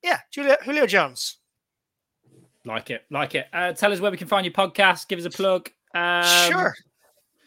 [0.04, 1.38] yeah, Julio, Julio Jones.
[2.66, 3.48] Like it, like it.
[3.54, 5.08] Uh, tell us where we can find your podcast.
[5.08, 5.70] Give us a plug.
[5.96, 6.76] Um, sure.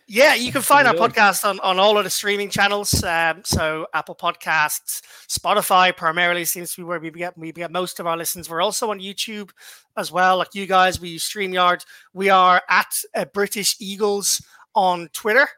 [0.08, 3.02] Yeah, you can find our podcast on, on all of the streaming channels.
[3.02, 7.98] Um, so Apple Podcasts, Spotify primarily seems to be where we get we get most
[7.98, 8.48] of our listens.
[8.48, 9.50] We're also on YouTube
[9.96, 10.36] as well.
[10.36, 11.84] Like you guys, we use StreamYard.
[12.14, 14.40] We are at uh, British Eagles
[14.76, 15.48] on Twitter.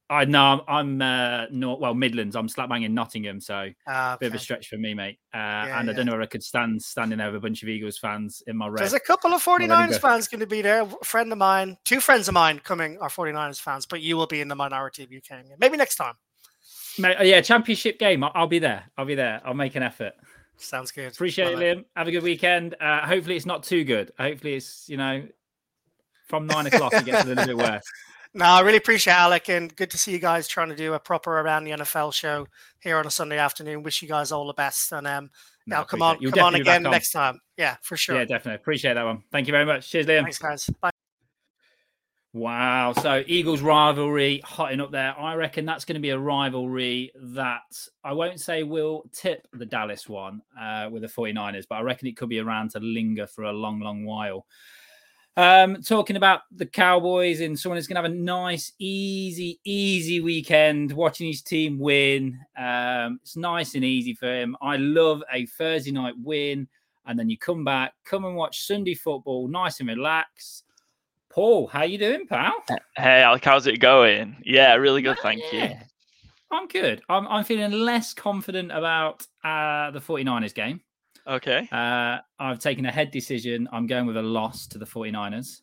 [0.09, 2.35] I know I'm, I'm uh, not well Midlands.
[2.35, 3.75] I'm slap bang in Nottingham, so okay.
[3.87, 5.19] Ah, a bit of a stretch for me, mate.
[5.33, 7.61] Uh, yeah, and I don't know where I could stand standing there with a bunch
[7.61, 8.79] of Eagles fans in my red.
[8.79, 10.83] There's a couple of 49ers fans going to be there.
[10.83, 14.27] A friend of mine, two friends of mine coming are 49ers fans, but you will
[14.27, 15.21] be in the minority if you.
[15.59, 16.13] Maybe next time.
[16.99, 18.23] Mate, uh, yeah, championship game.
[18.23, 18.85] I'll, I'll, be there.
[18.97, 19.41] I'll be there.
[19.45, 20.13] I'll make an effort.
[20.55, 21.11] Sounds good.
[21.11, 21.85] Appreciate Love it, Liam.
[21.95, 22.75] Have a good weekend.
[22.79, 24.11] Uh, hopefully, it's not too good.
[24.17, 25.27] Hopefully, it's you know
[26.27, 27.83] from nine o'clock it gets a little bit worse.
[28.37, 30.99] No, I really appreciate Alec and good to see you guys trying to do a
[30.99, 32.45] proper around the NFL show
[32.79, 33.81] here on a Sunday afternoon.
[33.81, 35.31] Wish you guys all the best and um
[35.65, 36.91] no, come on, come on again on.
[36.91, 37.39] next time.
[37.57, 38.15] Yeah, for sure.
[38.15, 38.61] Yeah, definitely.
[38.61, 39.23] Appreciate that one.
[39.31, 39.89] Thank you very much.
[39.89, 40.21] Cheers, Liam.
[40.21, 40.69] Thanks, guys.
[40.79, 40.91] Bye.
[42.31, 42.93] Wow.
[42.93, 45.19] So Eagles rivalry hotting up there.
[45.19, 47.63] I reckon that's going to be a rivalry that
[48.03, 52.07] I won't say will tip the Dallas one uh, with the 49ers, but I reckon
[52.07, 54.45] it could be around to linger for a long, long while.
[55.37, 60.19] Um, talking about the Cowboys and someone who's going to have a nice, easy, easy
[60.19, 62.39] weekend watching his team win.
[62.57, 64.57] Um, it's nice and easy for him.
[64.63, 66.67] I love a Thursday night win,
[67.05, 70.63] and then you come back, come and watch Sunday football, nice and relaxed.
[71.29, 72.53] Paul, how you doing, pal?
[72.95, 74.37] Hey, Alec, how's it going?
[74.43, 75.69] Yeah, really good, thank yeah.
[75.69, 75.75] you.
[76.49, 77.03] I'm good.
[77.09, 80.81] I'm, I'm feeling less confident about uh, the 49ers game.
[81.27, 81.67] Okay.
[81.71, 83.67] Uh, I've taken a head decision.
[83.71, 85.59] I'm going with a loss to the 49ers.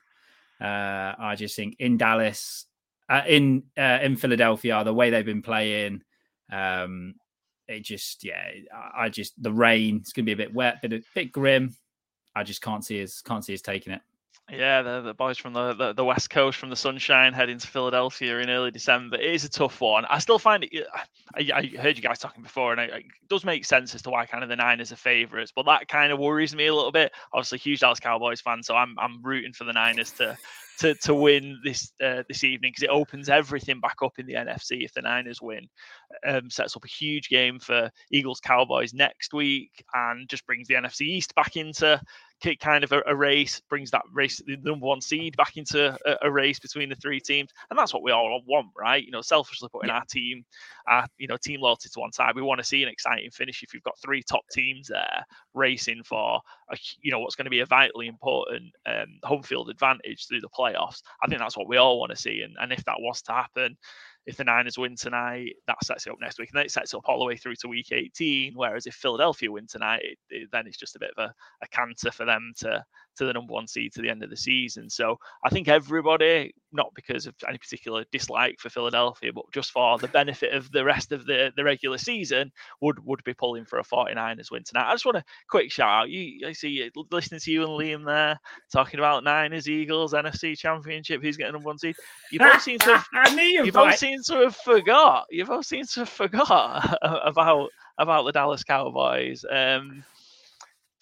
[0.60, 2.66] Uh, I just think in Dallas,
[3.08, 6.02] uh, in uh, in Philadelphia, the way they've been playing,
[6.52, 7.14] um,
[7.66, 8.50] it just yeah,
[8.96, 9.96] I just the rain.
[9.96, 11.74] It's going to be a bit wet, bit a bit grim.
[12.36, 14.02] I just can't see his can't see his taking it.
[14.50, 17.66] Yeah, the, the boys from the, the, the West Coast, from the Sunshine, heading to
[17.66, 19.16] Philadelphia in early December.
[19.16, 20.04] It is a tough one.
[20.04, 20.86] I still find it.
[21.34, 24.26] I, I heard you guys talking before, and it does make sense as to why
[24.26, 27.12] kind of the Niners are favourites, but that kind of worries me a little bit.
[27.32, 30.36] Obviously, huge Dallas Cowboys fan, so I'm I'm rooting for the Niners to
[30.80, 34.34] to to win this uh, this evening because it opens everything back up in the
[34.34, 35.68] NFC if the Niners win.
[36.26, 40.74] Um, sets up a huge game for Eagles Cowboys next week and just brings the
[40.74, 42.00] NFC East back into
[42.60, 46.16] kind of a, a, race, brings that race, the number one seed back into a,
[46.22, 47.50] a, race between the three teams.
[47.70, 49.04] And that's what we all want, right?
[49.04, 49.96] You know, selfishly putting yeah.
[49.96, 50.44] our team,
[50.86, 52.34] our, you know, team loyalty to one side.
[52.34, 56.02] We want to see an exciting finish if you've got three top teams there racing
[56.04, 60.26] for, a, you know, what's going to be a vitally important um, home field advantage
[60.26, 61.02] through the playoffs.
[61.22, 62.42] I think that's what we all want to see.
[62.42, 63.76] And, and if that was to happen,
[64.26, 66.94] if the Niners win tonight, that sets it up next week, and then it sets
[66.94, 68.54] it up all the way through to Week 18.
[68.54, 71.68] Whereas if Philadelphia win tonight, it, it, then it's just a bit of a, a
[71.68, 72.84] canter for them to
[73.16, 74.90] to the number one seed to the end of the season.
[74.90, 79.98] So I think everybody, not because of any particular dislike for Philadelphia, but just for
[79.98, 83.78] the benefit of the rest of the, the regular season, would would be pulling for
[83.78, 84.88] a 49ers win tonight.
[84.88, 86.10] I just want a quick shout out.
[86.10, 88.38] You I see listening to you and Liam there
[88.72, 91.96] talking about Niners, Eagles, NFC Championship, who's getting a number one seed.
[92.30, 95.26] You both seem to have, I knew you both seem to have forgot.
[95.30, 99.44] You both seem to have forgot about about the Dallas Cowboys.
[99.48, 100.04] Um,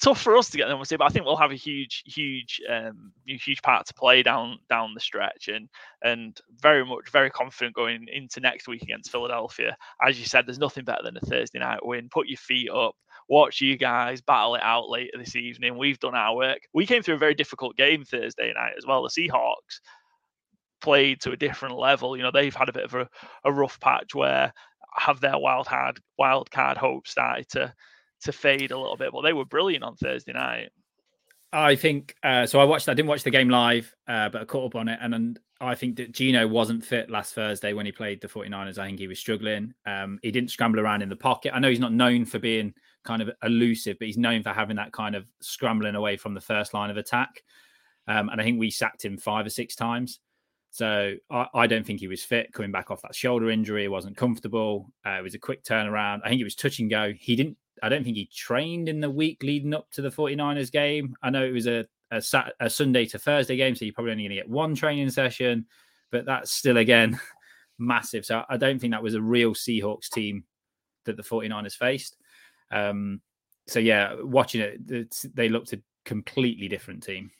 [0.03, 2.61] tough for us to get them, obviously, but I think we'll have a huge, huge,
[2.69, 5.69] um, huge part to play down down the stretch, and
[6.03, 9.77] and very much, very confident going into next week against Philadelphia.
[10.07, 12.09] As you said, there's nothing better than a Thursday night win.
[12.11, 12.97] Put your feet up,
[13.29, 15.79] watch you guys battle it out later this evening.
[15.79, 16.61] We've done our work.
[16.75, 19.03] We came through a very difficult game Thursday night as well.
[19.03, 19.81] The Seahawks
[20.81, 22.17] played to a different level.
[22.17, 23.09] You know, they've had a bit of a,
[23.45, 24.53] a rough patch where
[24.95, 27.73] have their wild card wild card hopes started to
[28.23, 30.71] to fade a little bit, but they were brilliant on Thursday night.
[31.53, 32.61] I think uh, so.
[32.61, 32.89] I watched.
[32.89, 35.39] I didn't watch the game live, uh, but I caught up on it, and, and
[35.61, 38.79] I think that Geno wasn't fit last Thursday when he played the 49ers.
[38.79, 39.75] I think he was struggling.
[39.85, 41.53] Um, he didn't scramble around in the pocket.
[41.55, 42.73] I know he's not known for being
[43.05, 46.41] kind of elusive, but he's known for having that kind of scrambling away from the
[46.41, 47.43] first line of attack.
[48.09, 50.21] Um, and I think we sacked him five or six times.
[50.71, 53.83] So I, I, don't think he was fit coming back off that shoulder injury.
[53.83, 54.91] He wasn't comfortable.
[55.05, 56.21] Uh, it was a quick turnaround.
[56.25, 57.13] I think it was touch and go.
[57.17, 60.71] He didn't I don't think he trained in the week leading up to the 49ers
[60.71, 61.17] game.
[61.23, 64.13] I know it was a, a, Sat- a Sunday to Thursday game, so you're probably
[64.13, 65.67] only going to get one training session,
[66.13, 67.19] but that's still, again,
[67.79, 68.25] massive.
[68.25, 70.45] So I don't think that was a real Seahawks team
[71.05, 72.17] that the 49ers faced.
[72.71, 73.21] Um,
[73.67, 77.31] so, yeah, watching it, they looked a completely different team.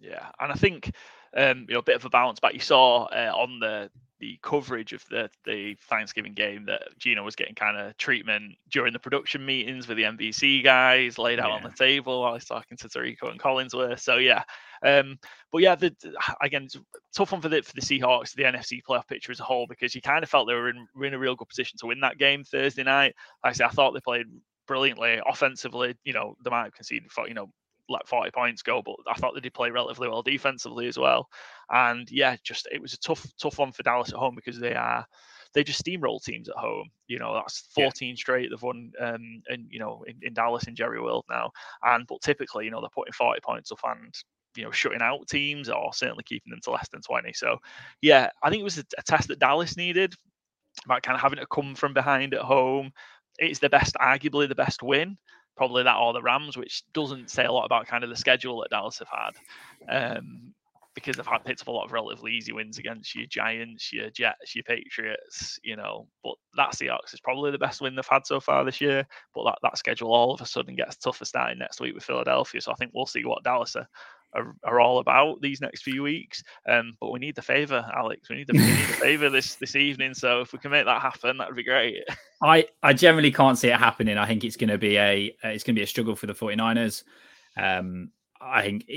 [0.00, 0.28] Yeah.
[0.38, 0.92] And I think,
[1.36, 2.54] um, you know, a bit of a bounce back.
[2.54, 7.36] You saw uh, on the the coverage of the the Thanksgiving game that Geno was
[7.36, 11.54] getting kind of treatment during the production meetings with the NBC guys laid out yeah.
[11.56, 14.00] on the table while he's talking to Tirico and Collinsworth.
[14.00, 14.44] So yeah,
[14.82, 15.18] um,
[15.52, 15.94] but yeah, the,
[16.40, 16.68] again,
[17.14, 19.94] tough one for the for the Seahawks, the NFC playoff picture as a whole because
[19.94, 22.00] you kind of felt they were in, were in a real good position to win
[22.00, 23.14] that game Thursday night.
[23.42, 24.26] Like I say, I thought they played
[24.66, 25.96] brilliantly offensively.
[26.04, 27.50] You know, they might have conceded for you know
[27.90, 31.28] let 40 points go, but I thought they did play relatively well defensively as well.
[31.70, 34.74] And yeah, just it was a tough, tough one for Dallas at home because they
[34.74, 35.06] are
[35.52, 36.90] they just steamroll teams at home.
[37.08, 38.14] You know, that's 14 yeah.
[38.14, 41.50] straight they've won um and you know in, in Dallas in Jerry World now.
[41.82, 44.14] And but typically, you know, they're putting 40 points up and
[44.56, 47.32] you know, shutting out teams or certainly keeping them to less than 20.
[47.34, 47.58] So
[48.02, 50.14] yeah, I think it was a, a test that Dallas needed
[50.84, 52.92] about kind of having to come from behind at home.
[53.38, 55.16] It's the best, arguably the best win
[55.60, 58.62] probably that or the Rams, which doesn't say a lot about kind of the schedule
[58.62, 60.14] that Dallas have had.
[60.16, 60.54] Um,
[60.94, 64.08] because they've had picked up a lot of relatively easy wins against your Giants, your
[64.08, 66.06] Jets, your Patriots, you know.
[66.24, 69.06] But that Seahawks is probably the best win they've had so far this year.
[69.34, 72.62] But that, that schedule all of a sudden gets tougher starting next week with Philadelphia.
[72.62, 73.88] So I think we'll see what Dallas are,
[74.34, 76.42] are, are all about these next few weeks.
[76.68, 78.28] Um, but we need the favour, Alex.
[78.28, 80.14] We need the, we need the favour this this evening.
[80.14, 81.98] So if we can make that happen, that would be great.
[82.42, 84.18] I, I generally can't see it happening.
[84.18, 86.34] I think it's going to be a it's going to be a struggle for the
[86.34, 87.04] 49ers.
[87.56, 88.90] Um, I think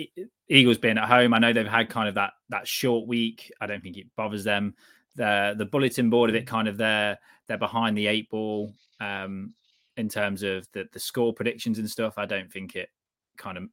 [0.48, 3.52] Eagles being at home, I know they've had kind of that that short week.
[3.60, 4.76] I don't think it bothers them.
[5.15, 7.17] The the bulletin board of it kind of they're
[7.48, 9.54] they're behind the eight ball um,
[9.98, 12.17] in terms of the the score predictions and stuff.
[12.17, 12.89] I don't think it
[13.38, 13.63] kind of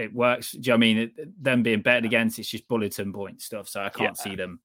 [0.00, 0.52] it works.
[0.52, 0.98] Do you know I mean?
[0.98, 3.68] It, them being betted against, it's just bulletin point stuff.
[3.68, 4.22] So I can't yeah.
[4.22, 4.60] see them.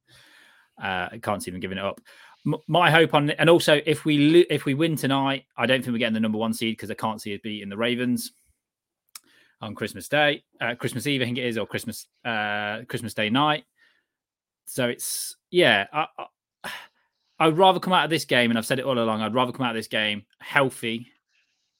[0.81, 2.01] Uh, I can't see them giving it up.
[2.45, 5.81] M- my hope on, and also if we lo- if we win tonight, I don't
[5.81, 8.31] think we're getting the number one seed because I can't see it beating the Ravens
[9.61, 13.29] on Christmas Day, uh, Christmas Eve, I think it is, or Christmas uh, Christmas Day
[13.29, 13.65] night.
[14.65, 15.87] So it's yeah.
[15.93, 16.07] I,
[17.39, 19.21] I, would rather come out of this game, and I've said it all along.
[19.21, 21.11] I'd rather come out of this game healthy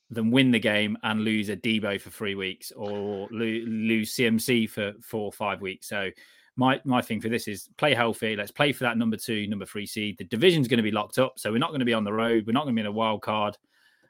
[0.09, 4.69] than win the game and lose a Deebo for three weeks or lo- lose CMC
[4.69, 5.87] for four or five weeks.
[5.87, 6.09] So
[6.55, 8.35] my my thing for this is play healthy.
[8.35, 10.17] Let's play for that number two, number three seed.
[10.17, 12.13] The division's going to be locked up, so we're not going to be on the
[12.13, 12.45] road.
[12.47, 13.57] We're not going to be in a wild card.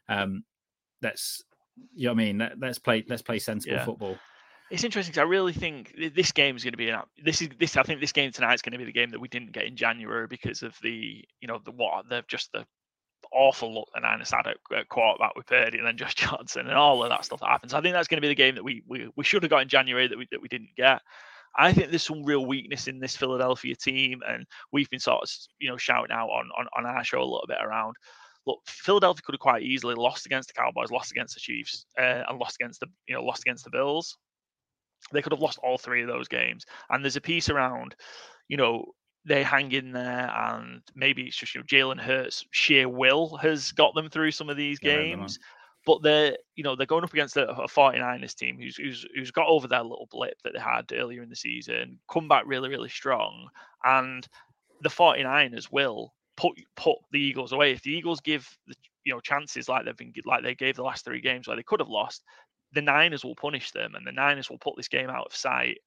[0.07, 0.43] Um,
[1.01, 1.43] let's
[1.95, 2.37] you know what I mean.
[2.37, 3.85] Let, us play let's play sensible yeah.
[3.85, 4.17] football.
[4.71, 7.49] It's interesting because I really think this game is going to be an, this is
[7.59, 9.51] this I think this game tonight is going to be the game that we didn't
[9.51, 12.65] get in January because of the you know the what the just the
[13.35, 16.77] awful look the Niners had at, at quarterback with Purdy and then Josh Johnson and
[16.77, 17.73] all of that stuff that happens.
[17.73, 19.61] I think that's going to be the game that we we, we should have got
[19.61, 21.01] in January that we that we didn't get.
[21.57, 25.29] I think there's some real weakness in this Philadelphia team, and we've been sort of
[25.59, 27.95] you know shouting out on on, on our show a little bit around.
[28.45, 32.23] Look, Philadelphia could have quite easily lost against the Cowboys, lost against the Chiefs, uh,
[32.27, 34.17] and lost against the you know lost against the Bills.
[35.11, 36.65] They could have lost all three of those games.
[36.89, 37.95] And there's a piece around,
[38.47, 38.85] you know,
[39.25, 43.71] they hang in there, and maybe it's just you know Jalen Hurts' sheer will has
[43.71, 45.39] got them through some of these games.
[45.85, 49.31] But they're you know they're going up against a, a 49ers team who's, who's who's
[49.31, 52.69] got over their little blip that they had earlier in the season, come back really
[52.69, 53.49] really strong,
[53.83, 54.27] and
[54.81, 57.71] the 49ers will put put the Eagles away.
[57.71, 60.83] If the Eagles give the you know chances like they've been like they gave the
[60.83, 62.23] last three games where they could have lost,
[62.73, 65.77] the Niners will punish them and the Niners will put this game out of sight.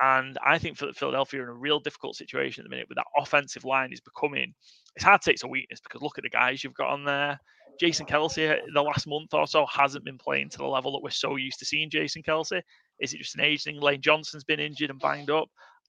[0.00, 3.06] And I think Philadelphia are in a real difficult situation at the minute with that
[3.16, 4.54] offensive line is becoming
[4.94, 7.04] it's hard to say it's a weakness because look at the guys you've got on
[7.04, 7.38] there.
[7.78, 11.02] Jason Kelce uh, the last month or so hasn't been playing to the level that
[11.02, 12.62] we're so used to seeing Jason Kelce.
[12.98, 13.80] Is it just an age thing?
[13.80, 15.48] Lane Johnson's been injured and banged up.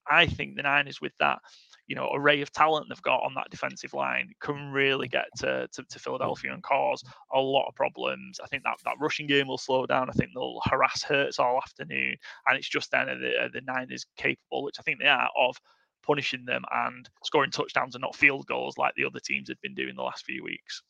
[0.09, 1.39] I think the Niners, with that,
[1.87, 5.11] you know, array of talent they've got on that defensive line, can really mm.
[5.11, 8.39] get to, to, to Philadelphia and cause a lot of problems.
[8.43, 10.09] I think that, that rushing game will slow down.
[10.09, 12.15] I think they'll harass Hurts all afternoon,
[12.47, 15.57] and it's just then the, uh, the Niners capable, which I think they are, of
[16.05, 19.75] punishing them and scoring touchdowns and not field goals like the other teams had been
[19.75, 20.81] doing the last few weeks.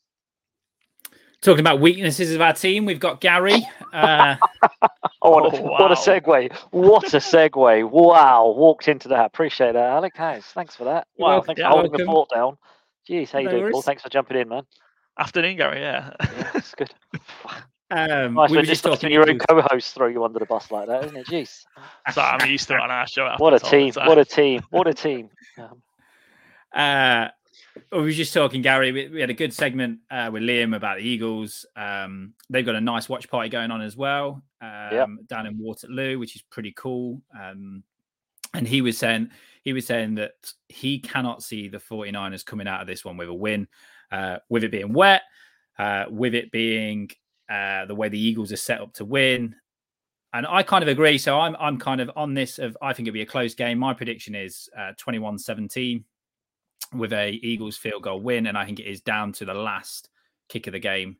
[1.41, 3.65] Talking about weaknesses of our team, we've got Gary.
[3.93, 4.36] Uh,
[5.21, 5.71] oh, what, a, oh, wow.
[5.80, 6.56] what a segue!
[6.71, 7.89] What a segue!
[7.89, 9.28] Wow, walked into that.
[9.28, 10.15] Appreciate that, Alec.
[10.15, 11.08] Guys, thanks for that.
[11.17, 11.45] Wow, welcome.
[11.47, 12.06] thanks for holding welcome.
[12.06, 12.58] the fort down.
[13.08, 13.82] Jeez, how you no doing, Paul?
[13.84, 14.63] Thanks for jumping in, man.
[15.19, 15.80] Afternoon, Gary.
[15.80, 16.93] Yeah, yeah it's good.
[17.89, 20.88] Um, nice, we were just talking your own co-host throw you under the bus like
[20.88, 21.28] that, isn't it?
[21.28, 21.63] Jeez.
[22.13, 23.34] so I'm used to it on our show.
[23.38, 23.93] What a team!
[23.95, 24.62] What a team!
[24.71, 25.30] What a team!
[25.58, 25.82] Um,
[26.76, 27.28] uh,
[27.91, 28.91] we were just talking, Gary.
[28.91, 31.65] We, we had a good segment uh, with Liam about the Eagles.
[31.76, 35.08] Um, they've got a nice watch party going on as well um, yep.
[35.28, 37.22] down in Waterloo, which is pretty cool.
[37.39, 37.84] Um,
[38.54, 39.30] and he was saying
[39.63, 43.28] he was saying that he cannot see the 49ers coming out of this one with
[43.28, 43.67] a win,
[44.12, 45.24] uh, with it being wet,
[45.78, 47.10] uh, with it being
[47.50, 49.56] uh, the way the Eagles are set up to win.
[50.34, 51.17] And I kind of agree.
[51.17, 53.78] So I'm I'm kind of on this of I think it'll be a close game.
[53.78, 56.04] My prediction is uh, 21-17
[56.94, 60.10] with a Eagles field goal win, and I think it is down to the last
[60.50, 61.18] kick of the game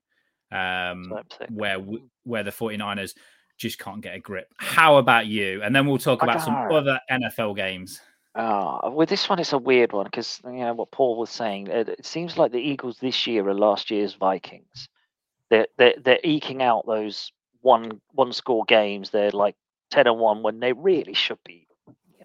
[0.52, 1.14] um,
[1.50, 1.80] where
[2.24, 3.14] where the 49ers
[3.58, 4.54] just can't get a grip.
[4.58, 5.62] How about you?
[5.64, 8.00] And then we'll talk about some other NFL games.
[8.36, 11.68] Uh, with this one, it's a weird one because you know what Paul was saying.
[11.68, 14.88] It, it, seems like the Eagles this year are last year's Vikings.
[15.50, 19.10] They're, they're they're eking out those one one score games.
[19.10, 19.56] They're like
[19.90, 21.67] ten and one when they really should be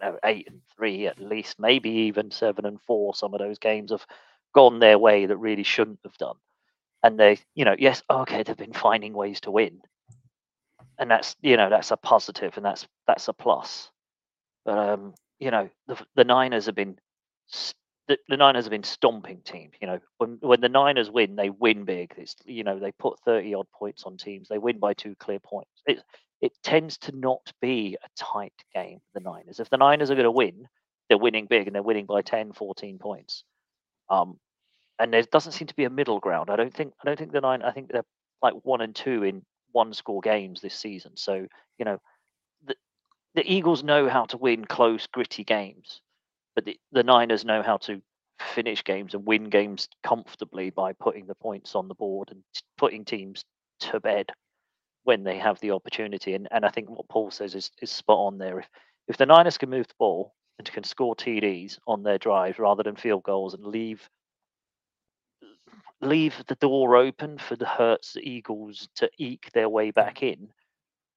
[0.02, 3.14] know eight and three at least, maybe even seven and four.
[3.14, 4.06] Some of those games have
[4.54, 6.36] gone their way that really shouldn't have done.
[7.02, 9.80] And they, you know, yes, okay, they've been finding ways to win,
[10.98, 13.90] and that's you know that's a positive and that's that's a plus.
[14.64, 16.96] But um, you know, the the Niners have been
[18.09, 19.74] the, the Niners have been stomping teams.
[19.80, 22.14] You know, when when the Niners win, they win big.
[22.16, 24.48] It's you know they put thirty odd points on teams.
[24.48, 25.70] They win by two clear points.
[25.86, 26.03] It,
[26.43, 29.61] it tends to not be a tight game for the Niners.
[29.61, 30.66] If the Niners are going to win,
[31.09, 33.45] they're winning big and they're winning by 10, 14 points.
[34.11, 34.38] Um,
[34.99, 36.51] and there doesn't seem to be a middle ground.
[36.51, 38.05] I don't think I don't think the nine I think they're
[38.43, 41.12] like one and two in one score games this season.
[41.16, 41.47] So,
[41.78, 41.99] you know,
[42.66, 42.74] the
[43.34, 46.03] the Eagles know how to win close, gritty games,
[46.55, 48.03] but the, the Niners know how to
[48.55, 52.43] finish games and win games comfortably by putting the points on the board and
[52.76, 53.45] putting teams
[53.80, 54.30] to bed
[55.05, 56.34] when they have the opportunity.
[56.34, 58.61] And and I think what Paul says is, is spot on there.
[58.61, 58.68] If
[59.09, 62.82] if the Niners can move the ball and can score TDs on their drives rather
[62.82, 64.09] than field goals and leave
[66.00, 70.48] leave the door open for the Hurts Eagles to eke their way back in,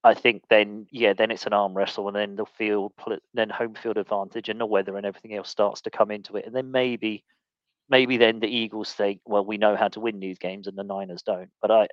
[0.04, 2.94] I think then yeah, then it's an arm wrestle, and then the field,
[3.34, 6.46] then home field advantage, and the weather and everything else starts to come into it,
[6.46, 7.24] and then maybe,
[7.90, 10.84] maybe then the Eagles think, well, we know how to win these games, and the
[10.84, 11.50] Niners don't.
[11.60, 11.88] But I,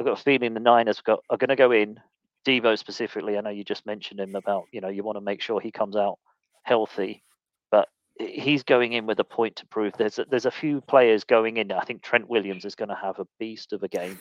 [0.00, 2.00] I've got a feeling the Niners got, are going to go in.
[2.46, 5.42] Deebo specifically, I know you just mentioned him about, you know, you want to make
[5.42, 6.18] sure he comes out
[6.62, 7.22] healthy,
[7.70, 7.86] but
[8.18, 9.92] he's going in with a point to prove.
[9.98, 11.70] There's a, there's a few players going in.
[11.70, 14.18] I think Trent Williams is going to have a beast of a game.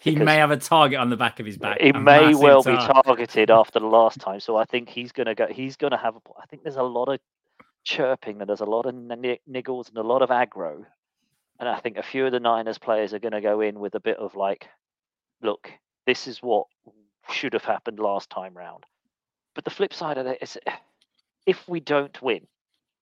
[0.00, 1.80] He may have a target on the back of his back.
[1.80, 2.72] He may well be
[3.04, 4.40] targeted after the last time.
[4.40, 5.46] So I think he's going to go.
[5.46, 6.16] He's going to have.
[6.16, 7.20] a- I think there's a lot of
[7.84, 10.84] chirping and there's a lot of niggles and a lot of aggro.
[11.60, 13.94] And I think a few of the Niners players are going to go in with
[13.94, 14.66] a bit of like,
[15.42, 15.70] look,
[16.06, 16.66] this is what
[17.30, 18.84] should have happened last time round.
[19.54, 20.76] But the flip side of it is, eh,
[21.46, 22.46] if we don't win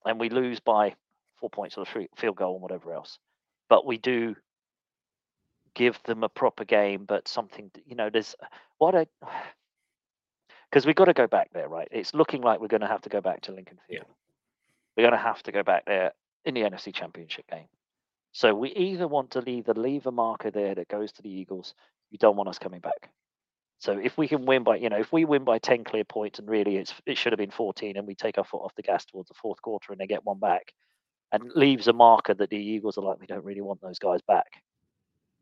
[0.04, 0.94] and we lose by
[1.36, 3.18] four points or a field goal and whatever else,
[3.68, 4.34] but we do
[5.74, 8.34] give them a proper game, but something, you know, there's
[8.78, 9.06] what I
[10.70, 11.88] because we've got to go back there, right?
[11.90, 14.00] It's looking like we're going to have to go back to Lincoln Yeah.
[14.00, 14.06] Field.
[14.96, 16.12] We're going to have to go back there
[16.44, 17.68] in the NFC Championship game.
[18.32, 21.74] So we either want to leave the lever marker there that goes to the Eagles.
[22.10, 23.10] You don't want us coming back.
[23.80, 26.38] So if we can win by, you know, if we win by ten clear points,
[26.38, 28.82] and really it's it should have been fourteen, and we take our foot off the
[28.82, 30.72] gas towards the fourth quarter, and they get one back,
[31.32, 34.20] and leaves a marker that the Eagles are like, we don't really want those guys
[34.26, 34.62] back.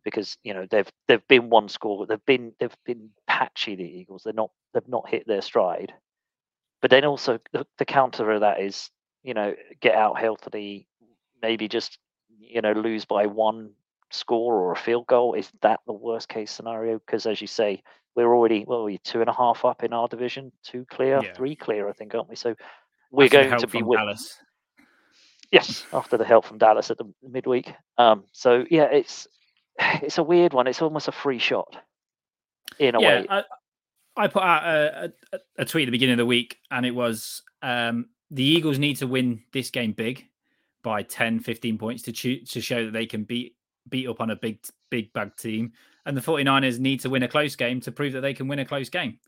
[0.05, 4.23] Because you know they've they've been one score they've been they've been patchy the eagles.
[4.23, 5.93] They're not they've not hit their stride.
[6.81, 8.89] But then also the, the counter of that is
[9.25, 10.87] you know get out healthily
[11.43, 11.99] maybe just
[12.39, 13.71] you know lose by one
[14.11, 17.83] score or a field goal is that the worst case scenario because as you say
[18.15, 21.33] we're already well we're two and a half up in our division two clear Yeah.
[21.35, 22.55] three clear i think aren't we so
[23.11, 24.39] we're After going to be win- Dallas.
[25.53, 27.73] Yes, after the help from Dallas at the midweek.
[27.99, 29.29] Um, so yeah, it's
[29.79, 30.67] it's a weird one.
[30.67, 31.77] It's almost a free shot
[32.79, 33.27] in a yeah, way.
[33.31, 33.43] I,
[34.17, 36.91] I put out a, a, a tweet at the beginning of the week, and it
[36.91, 40.27] was um, the Eagles need to win this game big
[40.83, 43.56] by 10, 15 points to choo- to show that they can beat
[43.89, 44.59] beat up on a big
[44.91, 45.73] big bad team,
[46.05, 48.59] and the 49ers need to win a close game to prove that they can win
[48.59, 49.19] a close game.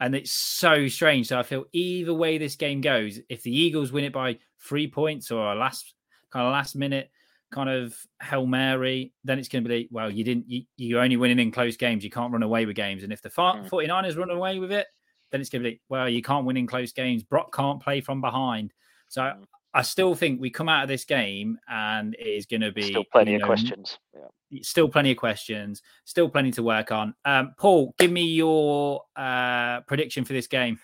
[0.00, 1.28] And it's so strange.
[1.28, 4.88] So I feel either way this game goes, if the Eagles win it by three
[4.88, 5.92] points or a last
[6.32, 7.10] kind of last minute
[7.52, 11.16] kind of Hail Mary, then it's going to be, well, you didn't, you, you're only
[11.16, 12.02] winning in close games.
[12.04, 13.02] You can't run away with games.
[13.02, 13.68] And if the Fa- Mm.
[13.68, 14.86] 49ers run away with it,
[15.32, 17.22] then it's going to be, well, you can't win in close games.
[17.24, 18.72] Brock can't play from behind.
[19.08, 19.32] So
[19.74, 19.82] I.
[19.82, 23.04] Still think we come out of this game and it is going to be Still
[23.12, 23.98] plenty you of questions.
[24.14, 24.60] Yeah.
[24.62, 25.82] Still plenty of questions.
[26.04, 27.14] Still plenty to work on.
[27.24, 30.78] Um, Paul, give me your uh, prediction for this game.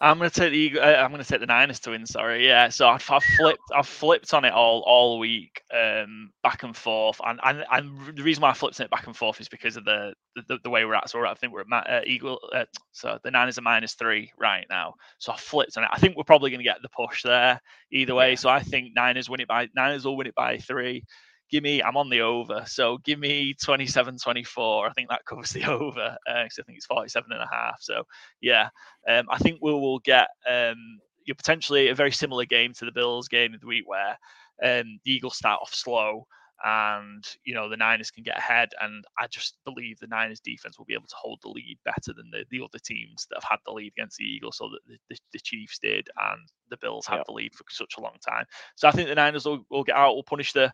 [0.00, 2.04] I'm going to take the Eagle- uh, I'm to take the Niners to win.
[2.06, 2.68] Sorry, yeah.
[2.68, 7.20] So I've, I've flipped I've flipped on it all all week, um, back and forth,
[7.24, 9.84] and, and and the reason why I flipped it back and forth is because of
[9.84, 10.12] the
[10.48, 11.08] the, the way we're at.
[11.08, 12.38] So we're at, I think we're at uh, Eagle.
[12.54, 14.94] Uh, so the Niners are minus three right now.
[15.18, 15.90] So I flipped on it.
[15.92, 18.30] I think we're probably going to get the push there either way.
[18.30, 18.36] Yeah.
[18.36, 21.04] So I think Niners win it by Niners will win it by three.
[21.50, 22.64] Give me, I'm on the over.
[22.66, 24.86] So give me 27 24.
[24.88, 26.16] I think that covers the over.
[26.28, 27.78] Uh, I think it's 47 and a half.
[27.80, 28.04] So
[28.40, 28.68] yeah,
[29.08, 32.84] um, I think we will get um, you know, potentially a very similar game to
[32.84, 34.18] the Bills game of the week where
[34.64, 36.26] um, the Eagles start off slow
[36.64, 38.70] and you know the Niners can get ahead.
[38.80, 42.12] And I just believe the Niners defense will be able to hold the lead better
[42.16, 44.56] than the, the other teams that have had the lead against the Eagles.
[44.58, 46.40] So that the, the, the Chiefs did and
[46.70, 47.22] the Bills had Yeah.
[47.26, 48.46] the lead for such a long time.
[48.76, 50.72] So I think the Niners will, will get out, will punish the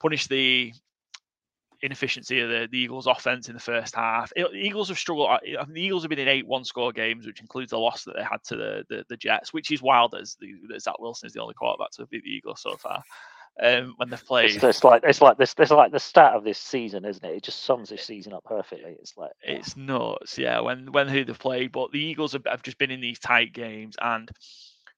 [0.00, 0.72] punish the
[1.80, 4.32] inefficiency of the, the Eagles' offense in the first half.
[4.34, 5.30] It- the Eagles have struggled.
[5.30, 8.16] I think the Eagles have been in eight one-score games, which includes the loss that
[8.16, 10.14] they had to the the, the Jets, which is wild.
[10.14, 13.02] As the, that Zach Wilson is the only quarterback to beat the Eagles so far
[13.62, 14.54] um, when they've played.
[14.54, 15.54] It's, it's like it's like this.
[15.58, 17.36] It's like the start of this season, isn't it?
[17.36, 18.96] It just sums this season up perfectly.
[19.00, 20.60] It's like It's nuts, yeah.
[20.60, 23.52] When when who they've played, but the Eagles have, have just been in these tight
[23.52, 24.30] games, and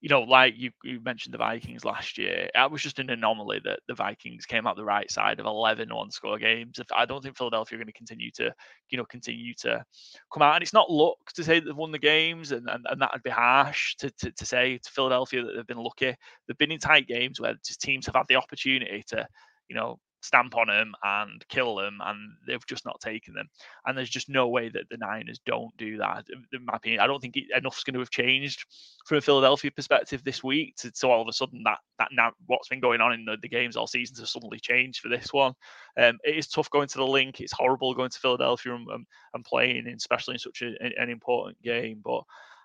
[0.01, 3.61] you know, like you, you mentioned the Vikings last year, that was just an anomaly
[3.65, 6.79] that the Vikings came out the right side of 11 one-score games.
[6.79, 8.51] If I don't think Philadelphia are going to continue to,
[8.89, 9.85] you know, continue to
[10.33, 13.03] come out, and it's not luck to say they've won the games, and and, and
[13.03, 16.17] that would be harsh to, to to say to Philadelphia that they've been lucky.
[16.49, 19.27] They've been in tight games where just teams have had the opportunity to,
[19.69, 23.49] you know, stamp on them and kill them, and they've just not taken them.
[23.87, 26.27] And there's just no way that the Niners don't do that.
[26.53, 28.65] In my opinion, I don't think enough's going to have changed
[29.07, 30.77] from a Philadelphia perspective this week.
[30.77, 33.37] To, so all of a sudden, that that now what's been going on in the,
[33.41, 35.55] the games all season to suddenly change for this one.
[35.99, 37.41] Um, it is tough going to the Linc.
[37.41, 41.61] It's horrible going to Philadelphia and, and, and playing, especially in such a, an important
[41.63, 42.01] game.
[42.05, 42.23] But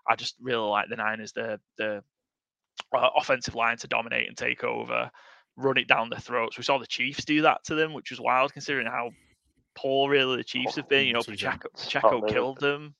[0.07, 1.31] I just really like the Niners.
[1.31, 2.03] The the
[2.93, 5.09] uh, offensive line to dominate and take over,
[5.57, 6.57] run it down their throats.
[6.57, 9.11] We saw the Chiefs do that to them, which was wild considering how
[9.75, 11.07] poor really the Chiefs have been.
[11.07, 12.95] You know, Chiefs Pacheco, are- Pacheco they're- killed them.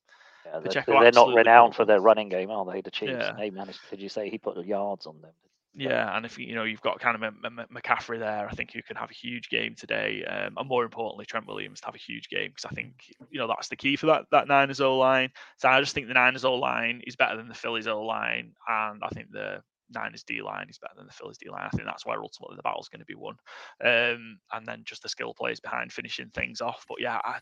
[0.46, 2.82] yeah, they're, Pacheco they're not absolutely renowned for their running game, are they?
[2.82, 3.12] The Chiefs.
[3.14, 3.34] Yeah.
[3.38, 3.80] They managed.
[3.90, 5.32] Did you say he put the yards on them?
[5.78, 8.54] Yeah, and if you you know you've got kind of M- M- McCaffrey there, I
[8.54, 11.88] think you can have a huge game today, um, and more importantly, Trent Williams to
[11.88, 12.94] have a huge game because I think
[13.30, 15.32] you know that's the key for that that Niners O line.
[15.58, 18.54] So I just think the Niners O line is better than the Phillies O line,
[18.70, 21.64] and I think the Niners D line is better than the Phillies D line.
[21.66, 23.36] I think that's where ultimately the battle's going to be won,
[23.84, 26.86] um, and then just the skill plays behind finishing things off.
[26.88, 27.40] But yeah, I,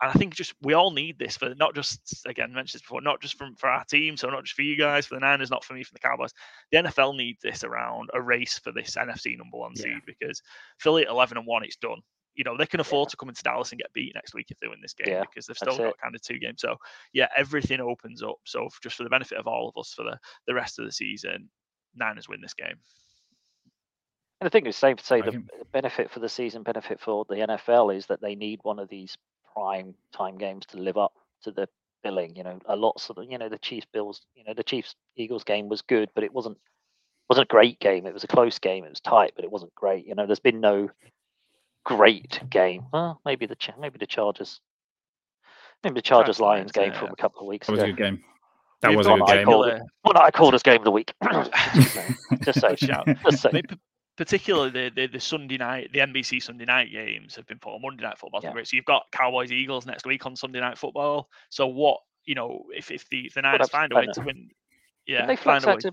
[0.00, 3.00] and I think just we all need this for not just again mentioned this before,
[3.00, 5.50] not just from for our team, so not just for you guys, for the Niners,
[5.50, 6.32] not for me, for the Cowboys.
[6.72, 10.42] The NFL needs this around a race for this NFC number one seed because
[10.78, 12.00] Philly at eleven and one, it's done.
[12.34, 13.10] You know they can afford yeah.
[13.10, 15.22] to come into Dallas and get beat next week if they win this game yeah,
[15.22, 16.00] because they've still got it.
[16.02, 16.60] kind of two games.
[16.60, 16.76] So
[17.12, 18.36] yeah, everything opens up.
[18.44, 20.18] So just for the benefit of all of us for the
[20.48, 21.48] the rest of the season,
[21.96, 22.76] Niners win this game.
[24.40, 25.42] And the thing is, safe to say, the
[25.72, 29.16] benefit for the season, benefit for the NFL is that they need one of these
[29.54, 31.12] prime time games to live up
[31.44, 31.68] to the
[32.02, 32.36] billing.
[32.36, 34.96] You know, a lot of the, you know the Chiefs Bills, you know the Chiefs
[35.16, 36.58] Eagles game was good, but it wasn't
[37.28, 38.06] wasn't a great game.
[38.06, 38.84] It was a close game.
[38.84, 40.06] It was tight, but it wasn't great.
[40.06, 40.90] You know, there's been no
[41.84, 42.86] great game.
[42.92, 44.60] Well, maybe the maybe the Chargers,
[45.82, 47.82] maybe the Chargers Lions game from a couple of weeks that ago.
[47.82, 48.24] was a good game.
[48.80, 49.46] That was a good game.
[50.02, 51.14] What I called as game of the week.
[52.42, 53.62] just say, just say
[54.16, 57.82] particularly the, the, the Sunday night, the NBC Sunday night games have been put on
[57.82, 58.40] Monday Night Football.
[58.42, 58.52] Yeah.
[58.52, 58.68] Great.
[58.68, 61.28] So you've got Cowboys Eagles next week on Sunday Night Football.
[61.50, 64.50] So what you know, if if the the Niners find a way to win,
[65.06, 65.92] yeah, they flex that to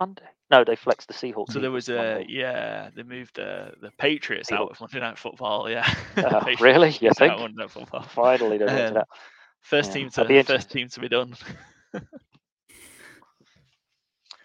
[0.00, 0.22] Monday.
[0.50, 1.52] No, they flexed the Seahawks.
[1.52, 4.60] So there was a yeah, they moved the the Patriots Seahawks.
[4.60, 5.70] out of Monday Night Football.
[5.70, 6.96] Yeah, uh, really?
[7.00, 7.34] You think?
[8.08, 9.02] Finally, they um,
[9.60, 9.94] First yeah.
[9.94, 11.34] team to first team to be done.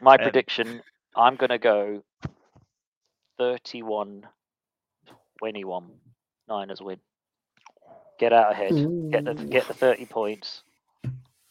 [0.01, 0.81] My um, prediction:
[1.15, 2.03] I'm going to go
[3.37, 4.27] 31
[5.39, 5.87] 21.
[6.47, 6.99] Niners win.
[8.19, 8.71] Get out ahead.
[9.11, 10.63] Get the get the 30 points.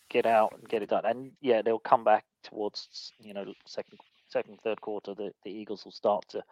[0.09, 1.05] Get out and get it done.
[1.05, 3.99] And yeah, they'll come back towards you know second
[4.29, 5.15] second third quarter.
[5.15, 6.43] The the Eagles will start to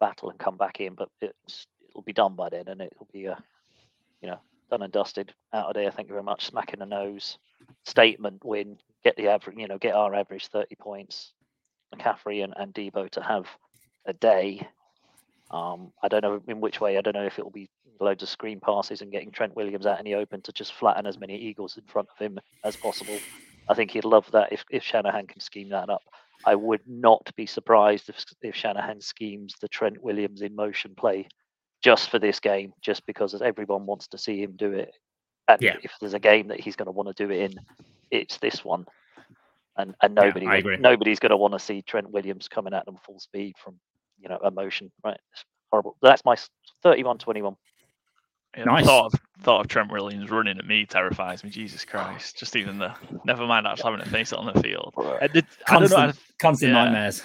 [0.00, 3.26] battle and come back in, but it's it'll be done by then, and it'll be
[3.26, 3.36] a
[4.22, 4.38] you know
[4.70, 5.90] done and dusted out of there.
[5.90, 6.46] Thank you very much.
[6.46, 7.38] Smack in the nose.
[7.86, 8.78] Statement win.
[9.04, 9.56] Get the average.
[9.58, 11.32] You know, get our average 30 points.
[11.94, 13.46] McCaffrey and, and Deebo to have
[14.06, 14.66] a day
[15.50, 16.98] um, I don't know in which way.
[16.98, 17.68] I don't know if it will be
[18.00, 21.06] loads of screen passes and getting Trent Williams out in the open to just flatten
[21.06, 23.18] as many Eagles in front of him as possible.
[23.68, 26.02] I think he'd love that if, if Shanahan can scheme that up.
[26.44, 31.28] I would not be surprised if, if Shanahan schemes the Trent Williams in motion play
[31.82, 34.92] just for this game, just because everyone wants to see him do it.
[35.48, 35.76] And yeah.
[35.82, 37.60] if there's a game that he's going to want to do it in,
[38.10, 38.86] it's this one.
[39.78, 42.96] And and nobody yeah, nobody's going to want to see Trent Williams coming at them
[43.04, 43.78] full speed from
[44.18, 44.90] you know emotion.
[45.04, 45.96] Right, it's horrible.
[46.00, 46.36] That's my
[46.82, 47.56] 31-21.
[48.56, 48.86] Yeah, nice.
[48.86, 51.50] Thought of, thought of Trent Williams running at me terrifies me.
[51.50, 52.38] Jesus Christ!
[52.38, 52.94] Just even the
[53.24, 54.94] never mind actually having to face it on the field.
[55.20, 56.22] I, did, constant, I don't know.
[56.38, 56.84] constant yeah.
[56.84, 57.22] nightmares.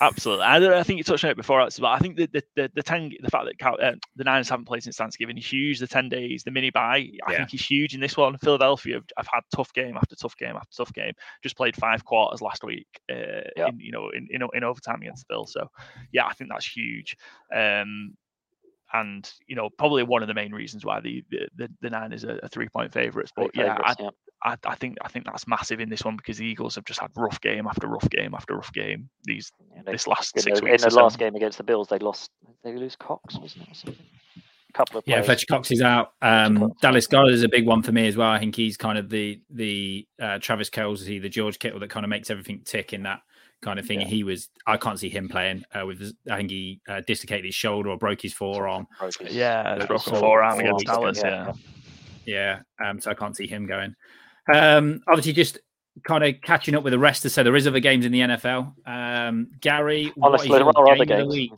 [0.00, 0.44] Absolutely.
[0.44, 2.82] I, I, think you touched on it before, but I think the the, the, the
[2.82, 5.78] ten the fact that uh, the Niners haven't played since Thanksgiving is huge.
[5.78, 7.36] The ten days, the mini bye, I yeah.
[7.38, 8.36] think is huge in this one.
[8.38, 11.12] Philadelphia, I've had tough game after tough game after tough game.
[11.42, 13.68] Just played five quarters last week, uh, yeah.
[13.68, 15.46] in, you know, in, in, in overtime against Bill.
[15.46, 15.68] So
[16.12, 17.16] yeah, I think that's huge.
[17.54, 18.16] Um,
[18.92, 21.24] and you know probably one of the main reasons why the
[21.56, 23.32] the, the Niners are, are three point favourites.
[23.34, 24.10] But yeah, I, yeah.
[24.44, 27.00] I, I, think I think that's massive in this one because the Eagles have just
[27.00, 29.08] had rough game after rough game after rough game.
[29.24, 30.84] These yeah, they, this last six the, weeks.
[30.84, 32.30] In the last game against the Bills, they lost.
[32.62, 33.88] They lose Cox, wasn't it?
[33.88, 36.12] A couple of yeah, Fletcher Cox is out.
[36.20, 36.80] Um, Cox.
[36.82, 38.30] Dallas Goedert is a big one for me as well.
[38.30, 41.90] I think he's kind of the the uh, Travis Kelce, is the George Kittle that
[41.90, 43.20] kind of makes everything tick in that
[43.62, 44.02] kind of thing.
[44.02, 44.08] Yeah.
[44.08, 46.12] He was I can't see him playing uh, with.
[46.30, 48.86] I think he uh, dislocated his shoulder or broke his forearm.
[49.30, 51.22] Yeah, broke a forearm against Dallas.
[51.22, 51.52] Yeah,
[52.26, 52.60] yeah.
[52.84, 53.94] Um, so I can't see him going.
[54.52, 55.58] Um, obviously, just
[56.06, 57.22] kind of catching up with the rest.
[57.22, 58.74] To say there is other games in the NFL.
[58.86, 61.52] Um, Gary, Honestly, what is your game of the week?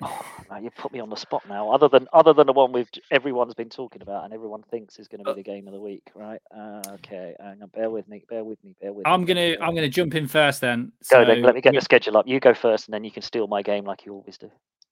[0.00, 1.72] Oh, man, you put me on the spot now.
[1.72, 5.08] Other than other than the one we've everyone's been talking about and everyone thinks is
[5.08, 6.40] going to be uh, the game of the week, right?
[6.56, 9.26] Uh, okay, hang on, bear with me, bear with me, bear with I'm me.
[9.26, 10.92] gonna I'm gonna jump in first then.
[11.10, 11.42] Go so, then.
[11.42, 12.28] Let me get the schedule up.
[12.28, 14.50] You go first, and then you can steal my game like you always do.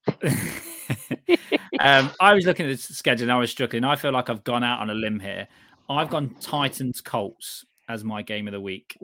[1.81, 3.85] um, I was looking at the schedule and I was struggling.
[3.85, 5.47] I feel like I've gone out on a limb here.
[5.89, 8.99] I've gone Titans Colts as my game of the week.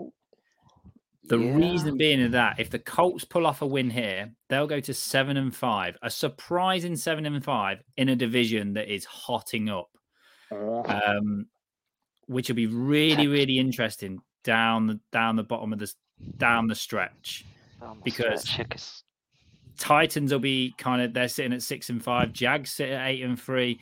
[1.24, 1.55] The yeah.
[1.55, 5.37] reason being that if the Colts pull off a win here, they'll go to seven
[5.37, 9.89] and five, a surprising seven and five in a division that is hotting up,
[10.51, 11.47] um,
[12.26, 15.93] which will be really, really interesting down the down the bottom of the
[16.39, 17.45] down the stretch
[17.80, 19.03] down the because stretch.
[19.78, 23.22] Titans will be kind of they're sitting at six and five, Jags sit at eight
[23.22, 23.80] and three.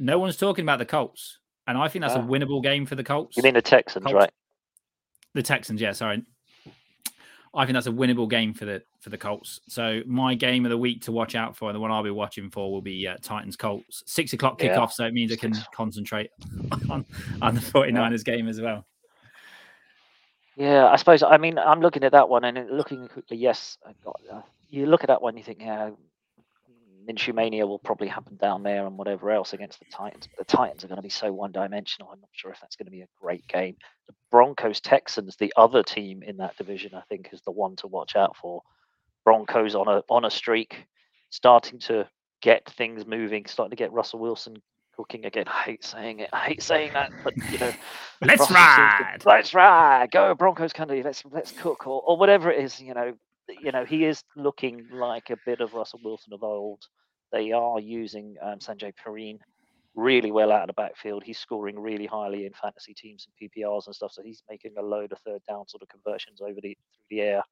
[0.00, 3.04] No one's talking about the Colts, and I think that's a winnable game for the
[3.04, 3.36] Colts.
[3.36, 4.14] You mean the Texans, Colts.
[4.14, 4.30] right?
[5.34, 5.92] The Texans, yeah.
[5.92, 6.22] Sorry,
[7.54, 9.60] I think that's a winnable game for the for the Colts.
[9.68, 12.10] So my game of the week to watch out for, and the one I'll be
[12.10, 14.02] watching for, will be uh, Titans Colts.
[14.06, 14.86] Six o'clock kickoff, yeah.
[14.86, 16.30] so it means I can concentrate
[16.90, 17.04] on,
[17.42, 18.34] on the 49ers yeah.
[18.36, 18.86] game as well.
[20.56, 21.22] Yeah, I suppose.
[21.22, 23.36] I mean, I'm looking at that one and looking quickly.
[23.36, 25.90] Yes, got, uh, you look at that one, you think, yeah,
[27.08, 30.28] Minshew Mania will probably happen down there and whatever else against the Titans.
[30.28, 32.10] But the Titans are going to be so one dimensional.
[32.12, 33.76] I'm not sure if that's going to be a great game.
[34.06, 37.86] The Broncos Texans, the other team in that division, I think is the one to
[37.86, 38.62] watch out for.
[39.24, 40.86] Broncos on a on a streak,
[41.30, 42.08] starting to
[42.40, 44.60] get things moving, starting to get Russell Wilson
[44.96, 45.44] cooking again.
[45.46, 46.30] I hate saying it.
[46.32, 47.72] I hate saying that, but you know,
[48.20, 49.22] let's Russell ride.
[49.24, 50.10] Let's ride.
[50.10, 51.02] Go Broncos country.
[51.02, 52.80] Let's let's cook or, or whatever it is.
[52.80, 53.14] You know,
[53.48, 56.82] you know he is looking like a bit of Russell Wilson of old.
[57.32, 59.38] They are using um, Samaje Perine
[59.94, 61.22] really well out of the backfield.
[61.22, 64.12] He's scoring really highly in fantasy teams and PPRs and stuff.
[64.12, 67.20] So he's making a load of third down sort of conversions over the through the
[67.20, 67.42] air.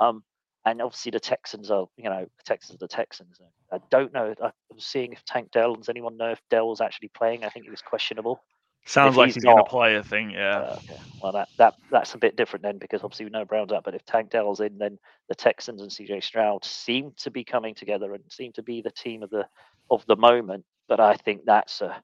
[0.00, 0.22] Um,
[0.66, 3.38] and obviously the Texans are, you know, the Texans are the Texans.
[3.70, 4.34] I don't know.
[4.42, 7.44] I'm seeing if Tank Dell does anyone know if Dell was actually playing?
[7.44, 8.42] I think he was questionable.
[8.86, 9.96] Sounds If like he's he's going to not- play.
[9.96, 10.32] I think.
[10.32, 10.58] Yeah.
[10.58, 11.00] Uh, okay.
[11.22, 13.82] Well, that, that that's a bit different then because obviously we know Brown's out.
[13.84, 17.74] But if Tank Dell's in, then the Texans and CJ Stroud seem to be coming
[17.74, 19.46] together and seem to be the team of the
[19.90, 20.64] of the moment.
[20.86, 21.96] But I think that's a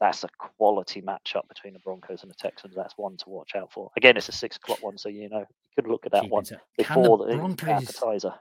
[0.00, 2.74] that's a quality matchup between the Broncos and the Texans.
[2.74, 3.92] That's one to watch out for.
[3.96, 6.30] Again, it's a six o'clock one, so you know you could look at that Keep
[6.32, 6.60] one it up.
[6.84, 8.34] Can before the the Broncos appetizer.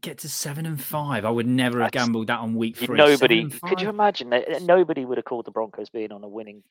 [0.00, 1.24] Get to seven and five?
[1.24, 2.96] I would never have gambled that on week three.
[2.96, 6.62] Nobody could you imagine that nobody would have called the Broncos being on a winning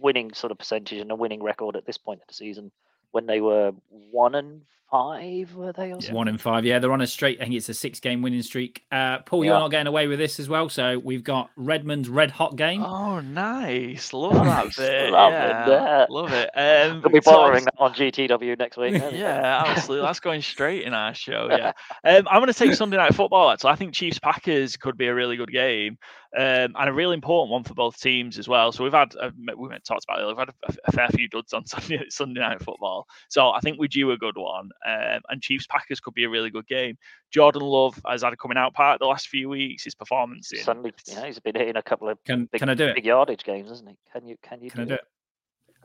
[0.00, 2.70] winning sort of percentage and a winning record at this point of the season
[3.10, 6.14] when they were one and five, were they or something?
[6.14, 6.64] One and five.
[6.64, 7.40] Yeah, they're on a straight.
[7.40, 8.84] I think it's a six-game winning streak.
[8.90, 9.52] Uh, Paul, Yeah.
[9.52, 10.68] you're not getting away with this as well.
[10.68, 12.82] So we've got Redmond's red hot game.
[12.82, 14.12] Oh, nice!
[14.12, 15.12] Love that bit.
[15.12, 16.06] love it, yeah, yeah.
[16.08, 16.50] love it.
[16.54, 18.94] Um, They'll be borrowing obviously- that on GTW next week.
[19.12, 20.06] yeah, absolutely.
[20.06, 21.48] That's going straight in our show.
[21.50, 21.72] Yeah,
[22.04, 23.50] um, I'm going to take Sunday night football.
[23.50, 25.98] Actually, I think Chiefs Packers could be a really good game,
[26.36, 28.72] um, and a really important one for both teams as well.
[28.72, 30.26] So we've had uh, we talked about it.
[30.26, 33.06] We've had a, a fair few duds on Sunday, Sunday night football.
[33.28, 36.28] So I think we do a good one, um, and Chiefs Packers could be a
[36.28, 36.96] really good game.
[37.30, 39.84] Jordan Love has had a coming out part the last few weeks.
[39.84, 42.68] His performance in Suddenly, you know, he's been hitting a couple of Can big, can
[42.68, 42.94] I do it?
[42.94, 43.96] big yardage games, hasn't he?
[44.12, 44.36] Can you?
[44.42, 44.70] Can you?
[44.70, 45.00] Can I do do it?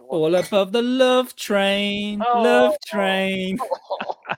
[0.10, 2.78] All above the love train, love Oh.
[2.86, 3.58] train.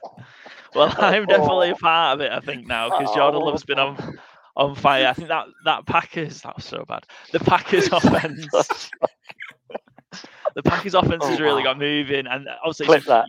[0.76, 2.32] Well, I'm definitely a part of it.
[2.34, 3.46] I think now because Jordan Oh.
[3.46, 4.20] Love's been on
[4.58, 5.08] on fire.
[5.08, 7.06] I think that that Packers that was so bad.
[7.32, 8.90] The Packers offense,
[10.56, 11.72] the Packers offense Oh, has really wow.
[11.74, 13.26] got moving, and obviously, Clip it's a- that.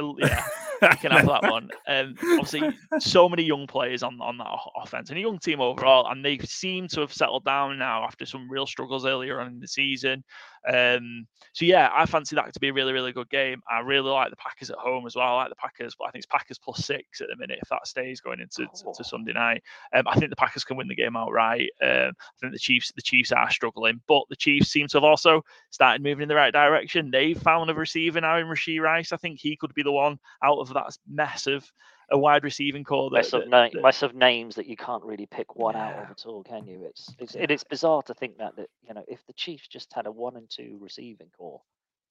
[0.00, 1.70] uh, yeah, you can have that one.
[1.86, 2.62] Um, obviously,
[2.98, 4.46] so many young players on on that
[4.82, 8.24] offense, and a young team overall, and they seem to have settled down now after
[8.24, 10.24] some real struggles earlier on in the season.
[10.66, 13.60] Um, so yeah, I fancy that to be a really, really good game.
[13.70, 15.26] I really like the Packers at home as well.
[15.26, 17.68] I like the Packers, but I think it's Packers plus six at the minute if
[17.68, 18.92] that stays going into to, Oh.
[18.96, 19.62] to Sunday night.
[19.92, 21.68] Um, I think the Packers can win the game outright.
[21.82, 25.04] Um, I think the Chiefs, the Chiefs are struggling, but the Chiefs seem to have
[25.04, 27.10] also started moving in the right direction.
[27.10, 29.12] They've found a receiver now in Rasheed Rice.
[29.12, 31.70] I think he could be the one out of that mess of
[32.10, 33.10] a wide receiving core.
[33.10, 35.94] That, mess of, na- that- mess of names that you can't really pick one out
[35.94, 36.84] of at all, can you?
[36.84, 39.92] It's it's it is bizarre to think that that you know if the Chiefs just
[39.92, 41.60] had a one and two receiving core,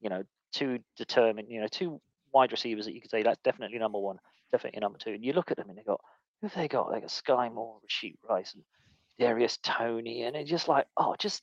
[0.02, 2.02] you know, two determined, you know, two
[2.34, 4.18] wide receivers that you could say that's definitely number one,
[4.52, 6.02] definitely number two, and you look at them and they got
[6.42, 6.92] who have they got?
[6.92, 8.64] They got Skyy Moore, Rasheed Rice, and
[9.20, 11.42] Darius Toney, and it's just like oh, just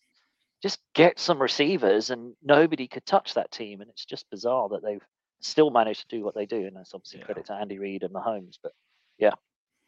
[0.62, 4.82] just get some receivers, and nobody could touch that team, and it's just bizarre that
[4.82, 5.06] they've
[5.40, 7.26] still manage to do what they do, and that's obviously Yeah.
[7.26, 8.72] credit to Andy Reid and Mahomes, but
[9.18, 9.32] yeah,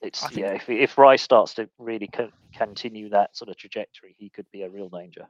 [0.00, 0.52] it's think- yeah.
[0.54, 4.62] If if Rice starts to really co- continue that sort of trajectory, he could be
[4.62, 5.28] a real danger.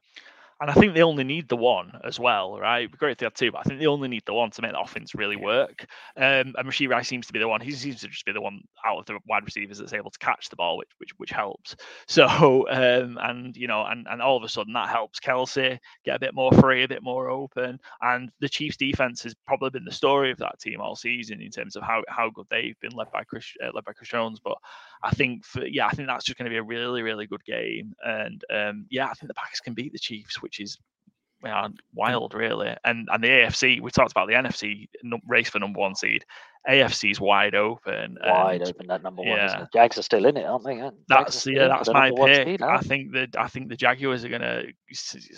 [0.63, 2.83] And I think they only need the one as well, right?
[2.83, 4.53] It'd be great if they had two, but I think they only need the one
[4.53, 5.85] to make the offense really work.
[6.17, 7.61] Um, and Rasheed Rice seems to be the one.
[7.61, 10.19] He seems to just be the one out of the wide receivers that's able to
[10.21, 11.75] catch the ball, which which which helps.
[12.07, 16.17] So um, and you know, and and all of a sudden that helps Kelce get
[16.17, 17.81] a bit more free, a bit more open.
[18.01, 21.51] And the Chiefs' defense has probably been the story of that team all season in
[21.51, 24.39] terms of how how good they've been led by Chris uh, led by Chris Jones.
[24.39, 24.59] But
[25.03, 27.45] I think for yeah, I think that's just going to be a really really good
[27.45, 27.95] game.
[28.05, 30.79] And um, yeah, I think the Packers can beat the Chiefs, which is
[31.45, 32.75] yeah, wild, really.
[32.85, 34.89] And and the AFC, we talked about the NFC
[35.27, 36.25] race for number one seed.
[36.69, 38.17] AFC is wide open.
[38.25, 39.39] Wide and open that number one.
[39.41, 39.65] isn't yeah.
[39.65, 39.69] it?
[39.73, 40.77] Jags are still in it, aren't they?
[40.77, 42.47] Jags That's yeah, that's my pick.
[42.47, 44.63] seed, I think that I think the Jaguars are gonna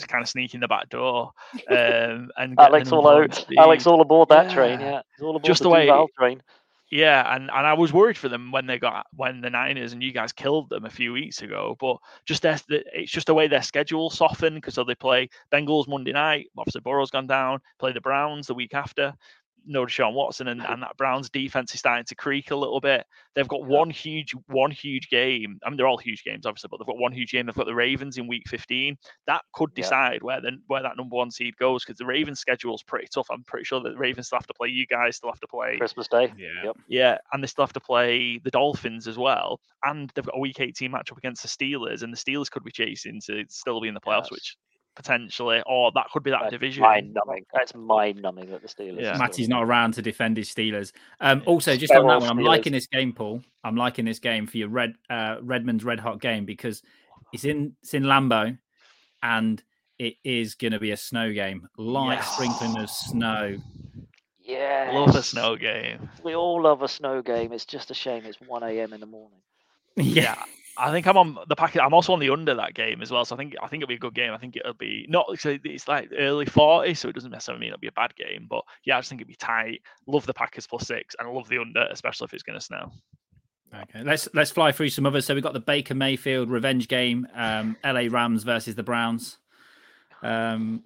[0.08, 1.30] kind of sneak in the back door.
[1.70, 4.80] Um, and get the Alex all out, Alex all aboard that train.
[4.80, 5.00] Yeah.
[5.18, 6.42] Yeah, all aboard Just the the way- train.
[6.94, 10.00] Yeah, and, and I was worried for them when they got when the Niners and
[10.00, 11.76] you guys killed them a few weeks ago.
[11.80, 15.88] But just their, it's just the way their schedule softened because so they play Bengals
[15.88, 16.46] Monday night.
[16.56, 17.58] Obviously, Burrow's gone down.
[17.80, 19.12] Play the Browns the week after.
[19.66, 23.06] No Deshaun Watson, and, and that Browns defense is starting to creak a little bit.
[23.34, 25.58] They've got one huge, one huge game.
[25.64, 27.46] I mean, they're all huge games, obviously, but they've got one huge game.
[27.46, 28.96] They've got the Ravens in Week 15.
[29.26, 29.82] That could Yeah.
[29.82, 33.08] decide where then where that number one seed goes because the Ravens schedule is pretty
[33.12, 33.26] tough.
[33.30, 35.48] I'm pretty sure that the Ravens still have to play you guys, still have to
[35.48, 36.32] play Christmas Day.
[36.36, 36.48] Yeah.
[36.64, 36.76] Yep.
[36.88, 40.40] yeah, and they still have to play the Dolphins as well, and they've got a
[40.40, 43.88] Week 18 matchup against the Steelers, and the Steelers could be chasing to still be
[43.88, 44.30] in the playoffs, Yes.
[44.30, 44.56] which
[44.96, 46.82] potentially, or that could be that That's division.
[46.82, 47.44] Mind numbing.
[47.52, 49.00] That's mind numbing that the Steelers.
[49.02, 49.14] Yeah.
[49.16, 50.92] are Matty's not around to defend his Steelers.
[51.20, 51.44] Um, Yeah.
[51.46, 52.44] also, just They're on that all one, I'm Steelers.
[52.46, 53.42] liking this game, Paul.
[53.64, 56.82] I'm liking this game for your red uh, Redmond's red hot game because
[57.32, 58.56] it's in it's in Lambeau,
[59.22, 59.62] and
[59.98, 62.32] it is going to be a snow game, light Yes.
[62.34, 63.56] sprinkling of snow.
[64.40, 64.90] Yeah.
[64.92, 66.08] Love a snow game.
[66.22, 67.52] We all love a snow game.
[67.52, 68.92] It's just a shame it's 1 a.m.
[68.92, 69.38] in the morning.
[69.96, 70.34] Yeah,
[70.76, 71.82] I think I'm on the packet.
[71.82, 73.90] I'm also on the under that game as well, so I think I think it'll
[73.90, 74.32] be a good game.
[74.32, 77.68] I think it'll be not so it's like early 40, so it doesn't necessarily mean
[77.68, 79.82] it'll be a bad game, but yeah, I just think it'll be tight.
[80.06, 82.64] Love the Packers plus six, and I love the under, especially if it's going to
[82.64, 82.90] snow.
[83.82, 85.26] Okay, let's let's fly through some others.
[85.26, 89.38] So we've got the Baker Mayfield revenge game, um, LA Rams versus the Browns.
[90.22, 90.82] Um,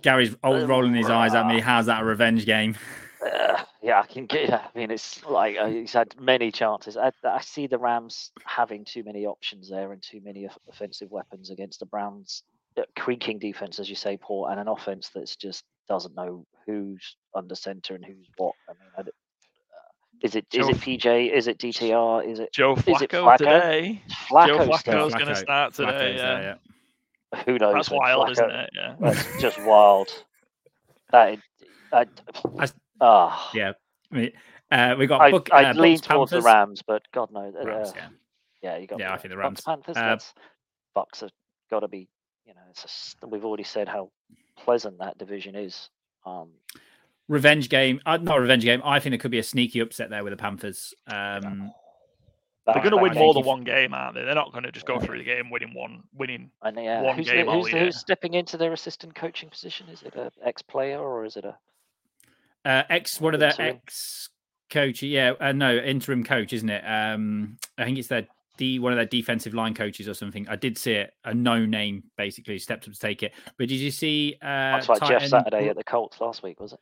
[0.00, 1.60] Gary's old rolling his eyes at me.
[1.60, 2.76] How's that a revenge game?
[3.26, 4.52] Uh, yeah, I can get.
[4.52, 6.96] I mean, it's like uh, he's had many chances.
[6.96, 11.50] I, I see the Rams having too many options there and too many offensive weapons
[11.50, 12.42] against the Browns'
[12.78, 17.16] uh, creaking defense, as you say, Paul, and an offense that's just doesn't know who's
[17.34, 18.54] under center and who's what.
[18.68, 21.32] I mean, I d- uh, is it is Joe- it PJ?
[21.32, 22.26] Is it DTR?
[22.30, 23.36] Is it Joe Is it Flacco, Flacco?
[23.38, 24.02] today.
[24.08, 24.78] Joe Flacco?
[24.78, 24.94] still?
[25.08, 25.90] Flacco's going to start today.
[25.92, 26.34] Flacco's yeah.
[26.40, 26.58] there,
[27.34, 27.42] yeah.
[27.44, 27.74] Who knows?
[27.74, 28.70] That's wild, Flacco- isn't it?
[28.74, 28.94] Yeah.
[29.00, 30.08] That's just wild.
[31.12, 31.34] That.
[31.34, 31.40] is-
[31.92, 32.06] I,
[32.58, 32.68] I-
[33.00, 33.72] ah, Yeah.
[34.12, 34.32] I mean,
[34.70, 37.54] uh, we got I, Buck, I uh, lean Bucks, towards the Rams, but God knows.
[37.54, 38.08] uh, Rams, yeah.
[38.62, 38.98] Yeah, you got.
[38.98, 39.84] Yeah, I think the Bucks, Rams.
[39.84, 39.96] Panthers.
[39.96, 40.18] Uh,
[40.94, 41.30] Bucks have
[41.70, 42.08] got to be.
[42.46, 44.10] You know, it's just, we've already said how
[44.56, 45.90] pleasant that division is.
[46.24, 46.50] Um,
[47.28, 48.00] Revenge game.
[48.06, 48.80] Uh, not a revenge game.
[48.84, 50.94] I think it could be a sneaky upset there with the Panthers.
[51.08, 51.72] Um,
[52.66, 54.22] They're going to win more than one game, aren't they?
[54.24, 56.50] They're not going to just go through the game winning one, winning.
[56.62, 57.84] And yeah, one who's, the- game all who's, the- year.
[57.86, 59.88] who's stepping into their assistant coaching position?
[59.88, 61.56] Is it a ex-player or is it a?
[62.66, 63.76] Uh, ex, one of their Interim.
[63.76, 64.28] ex
[64.70, 65.02] coach.
[65.02, 66.82] Yeah, uh, no, interim coach, isn't it?
[66.84, 68.26] Um, I think it's their
[68.58, 70.48] D, one of their defensive line coaches or something.
[70.48, 71.12] I did see it.
[71.24, 73.32] A no name basically stepped up to take it.
[73.58, 74.36] But did you see?
[74.42, 76.80] Uh, That's like tight Jeff Saturday at the Colts last week, was it?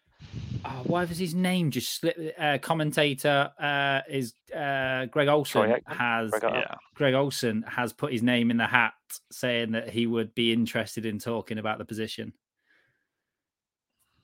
[0.65, 2.19] Oh, why was his name just slipped?
[2.39, 5.97] Uh, commentator uh, is uh, Greg Olsen Aikman?
[5.97, 6.75] has Greg Yeah.
[6.95, 8.95] Greg Olsen has put his name in the hat,
[9.31, 12.33] saying that he would be interested in talking about the position.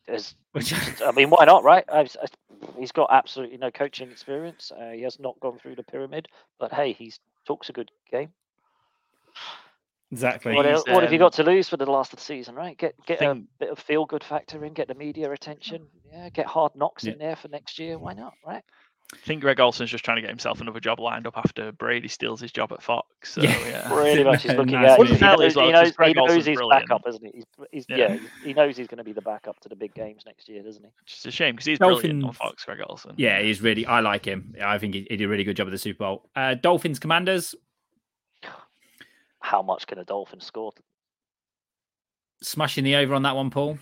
[0.53, 1.85] Which I mean, why not, right?
[1.89, 2.07] I, I,
[2.79, 4.73] he's got absolutely no coaching experience.
[4.77, 6.29] Uh, he has not gone through the pyramid,
[6.59, 7.13] but hey, he
[7.47, 8.33] talks a good game.
[10.11, 10.55] exactly.
[10.55, 12.25] What, He's, el- what have you um, got to lose for the last of the
[12.25, 12.77] season, right?
[12.77, 15.87] Get get a bit of feel good factor in, get the media attention.
[16.13, 17.13] Yeah, get hard knocks Yeah.
[17.13, 17.99] in there for next year.
[17.99, 18.65] Why not, right?
[19.13, 22.07] I think Greg Olsen's just trying to get himself another job lined up after Brady
[22.09, 23.35] steals his job at Fox.
[23.35, 23.51] So Yeah.
[23.67, 24.99] yeah, Pretty much, he's looking Nice at.
[24.99, 25.07] one.
[25.09, 26.89] He Fairly knows, as well, he 'cause knows, he knows he's brilliant.
[26.89, 27.31] backup, isn't he?
[27.35, 27.97] He's, he's, Yeah.
[27.97, 28.19] yeah.
[28.45, 30.83] he knows he's going to be the backup to the big games next year, doesn't
[30.85, 30.91] he?
[31.01, 32.65] which is a shame because he's brilliant on Fox.
[32.65, 33.15] Greg Olsen.
[33.17, 33.85] Yeah, he's really.
[33.85, 34.55] I like him.
[34.63, 36.31] I think he, he did a really good job at the Super Bowl.
[36.37, 37.55] Uh, Dolphins Commanders
[39.41, 40.73] How much can a Dolphin score?
[42.43, 43.79] smashing the over on that one, Paul.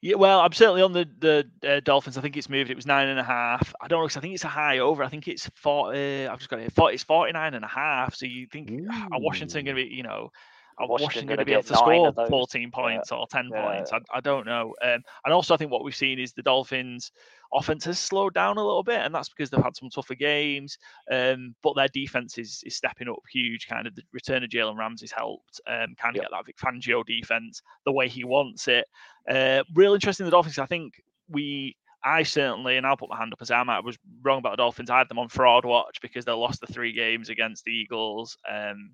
[0.00, 2.16] Yeah, well, I'm certainly on the the uh, Dolphins.
[2.16, 2.70] I think it's moved.
[2.70, 3.74] It was nine and a half.
[3.80, 5.02] I don't know 'cause I think it's a high over.
[5.02, 6.26] I think it's forty.
[6.28, 6.72] I've just got it.
[6.72, 8.14] 40, it's 49 and a half.
[8.14, 8.70] So you think
[9.12, 9.92] are Washington going to be?
[9.92, 10.30] You know,
[10.86, 13.62] Washington Washington going to be able to score 14 points or 10 Yeah.
[13.62, 13.92] points?
[13.92, 14.74] I, I don't know.
[14.82, 17.10] Um, and also, I think what we've seen is the Dolphins'
[17.52, 20.78] offense has slowed down a little bit, and that's because they've had some tougher games.
[21.10, 23.66] Um, but their defense is, is stepping up huge.
[23.66, 25.60] Kind of the return of Jalen Ramsey's helped.
[25.66, 28.86] Um, kind of get that Vic Fangio defense the way he wants it.
[29.28, 30.58] Uh, real interesting the Dolphins.
[30.58, 33.98] I think we, I certainly, and I'll put my hand up as I might was
[34.22, 34.90] wrong about the Dolphins.
[34.90, 38.36] I had them on fraud watch because they lost the three games against the Eagles,
[38.48, 38.92] um,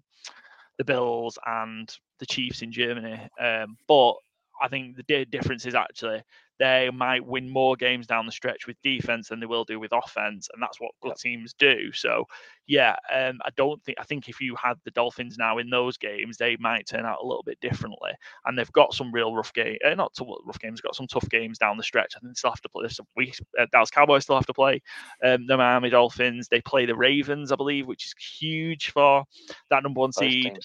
[0.79, 3.21] the Bills, and the Chiefs in Germany.
[3.41, 4.15] Um, but
[4.63, 6.23] I think the difference is actually
[6.59, 9.93] they might win more games down the stretch with defense than they will do with
[9.93, 11.91] offense, and that's what good teams do.
[11.93, 12.27] So,
[12.67, 15.97] yeah, um, I don't think I think if you had the Dolphins now in those
[15.97, 18.13] games, they might turn out a little bit differently.
[18.47, 21.59] And they've got some real rough game, uh, not rough games, got some tough games
[21.59, 22.15] down the stretch.
[22.17, 22.89] I think they still have to play.
[22.89, 24.81] Some weeks, uh, Dallas Cowboys still have to play
[25.25, 26.49] um, the Miami Dolphins.
[26.49, 29.25] They play the Ravens, I believe, which is huge for
[29.71, 30.59] that number one seed.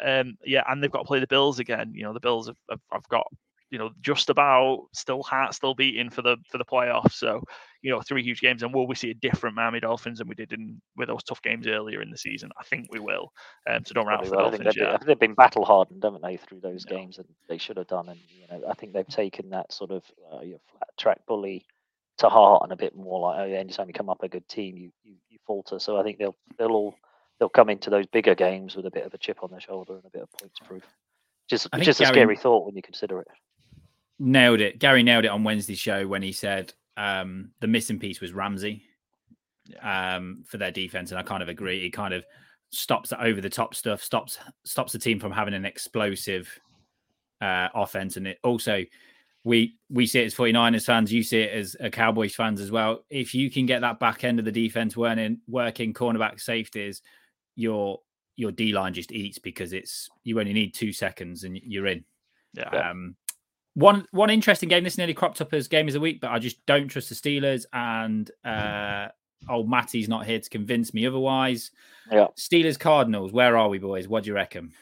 [0.00, 0.20] Yeah.
[0.20, 1.92] Um, yeah, and they've got to play the Bills again.
[1.94, 3.26] You know, the Bills have, have, have got
[3.70, 7.12] you know just about still heart still beating for the for the playoffs.
[7.12, 7.42] So
[7.82, 10.34] you know, three huge games, and will we see a different Miami Dolphins than we
[10.34, 12.50] did in with those tough games earlier in the season?
[12.58, 13.30] I think we will.
[13.70, 14.46] Um, so don't write off Probably the will.
[14.46, 15.06] I think Dolphins they've, been, yet.
[15.06, 16.96] they've been battle hardened, haven't they, through those Yeah.
[16.96, 18.08] games, and they should have done.
[18.08, 20.02] And you know, I think they've taken that sort of
[20.32, 21.64] uh, your flat track bully
[22.18, 24.48] to heart and a bit more like, oh yeah, anytime you come up a good
[24.48, 25.78] team, you you, you falter.
[25.78, 26.94] So I think they'll they'll all
[27.38, 29.94] they'll come into those bigger games with a bit of a chip on their shoulder
[29.94, 30.84] and a bit of points proof.
[31.48, 33.28] Just just Gary, a scary thought when you consider it.
[34.18, 34.78] Nailed it.
[34.78, 38.82] Gary nailed it on Wednesday's show when he said um, the missing piece was Ramsey
[39.82, 41.82] um, for their defense, and I kind of agree.
[41.82, 42.24] He kind of
[42.70, 46.48] stops the over the top stuff, stops stops the team from having an explosive
[47.40, 48.84] uh, offense, and it also
[49.44, 52.72] we we see it as 49ers fans, you see it as a Cowboys fans as
[52.72, 53.04] well.
[53.08, 57.00] If you can get that back end of the defense working, working cornerback safeties,
[57.54, 58.00] your
[58.34, 62.04] your D line just eats because it's you only need two seconds and you're in.
[62.54, 62.90] Yeah.
[62.90, 63.14] Um,
[63.76, 64.84] one one interesting game.
[64.84, 67.14] This nearly cropped up as game of the week, but I just don't trust the
[67.14, 67.66] Steelers.
[67.74, 69.08] And uh,
[69.50, 71.70] old Matty's not here to convince me otherwise.
[72.10, 72.28] Yeah.
[72.38, 73.32] Steelers Cardinals.
[73.32, 74.08] Where are we, boys?
[74.08, 74.72] What do you reckon?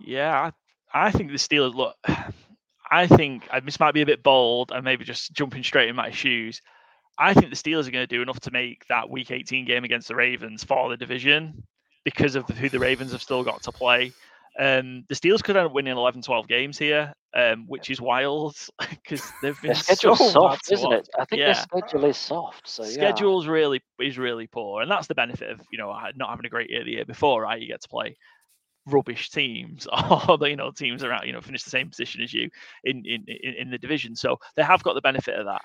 [0.00, 0.50] Yeah,
[0.92, 1.96] I, I think the Steelers look.
[2.90, 6.10] I think this might be a bit bold and maybe just jumping straight in my
[6.10, 6.60] shoes.
[7.18, 9.84] I think the Steelers are going to do enough to make that Week 18 game
[9.84, 11.62] against the Ravens for the division
[12.04, 14.12] because of who the Ravens have still got to play.
[14.58, 18.54] Um, the Steelers could end up winning 11, 12 games here, um, which is wild
[18.90, 21.08] because they've been so soft, isn't it?
[21.18, 21.46] I think yeah.
[21.46, 22.68] their schedule is soft.
[22.68, 23.52] So schedule's yeah.
[23.52, 26.70] really is really poor, and that's the benefit of you know not having a great
[26.70, 27.60] year the year before, right?
[27.60, 28.16] You get to play
[28.86, 29.86] rubbish teams
[30.28, 32.50] or you know teams around you know finish the same position as you
[32.84, 35.62] in, in in the division so they have got the benefit of that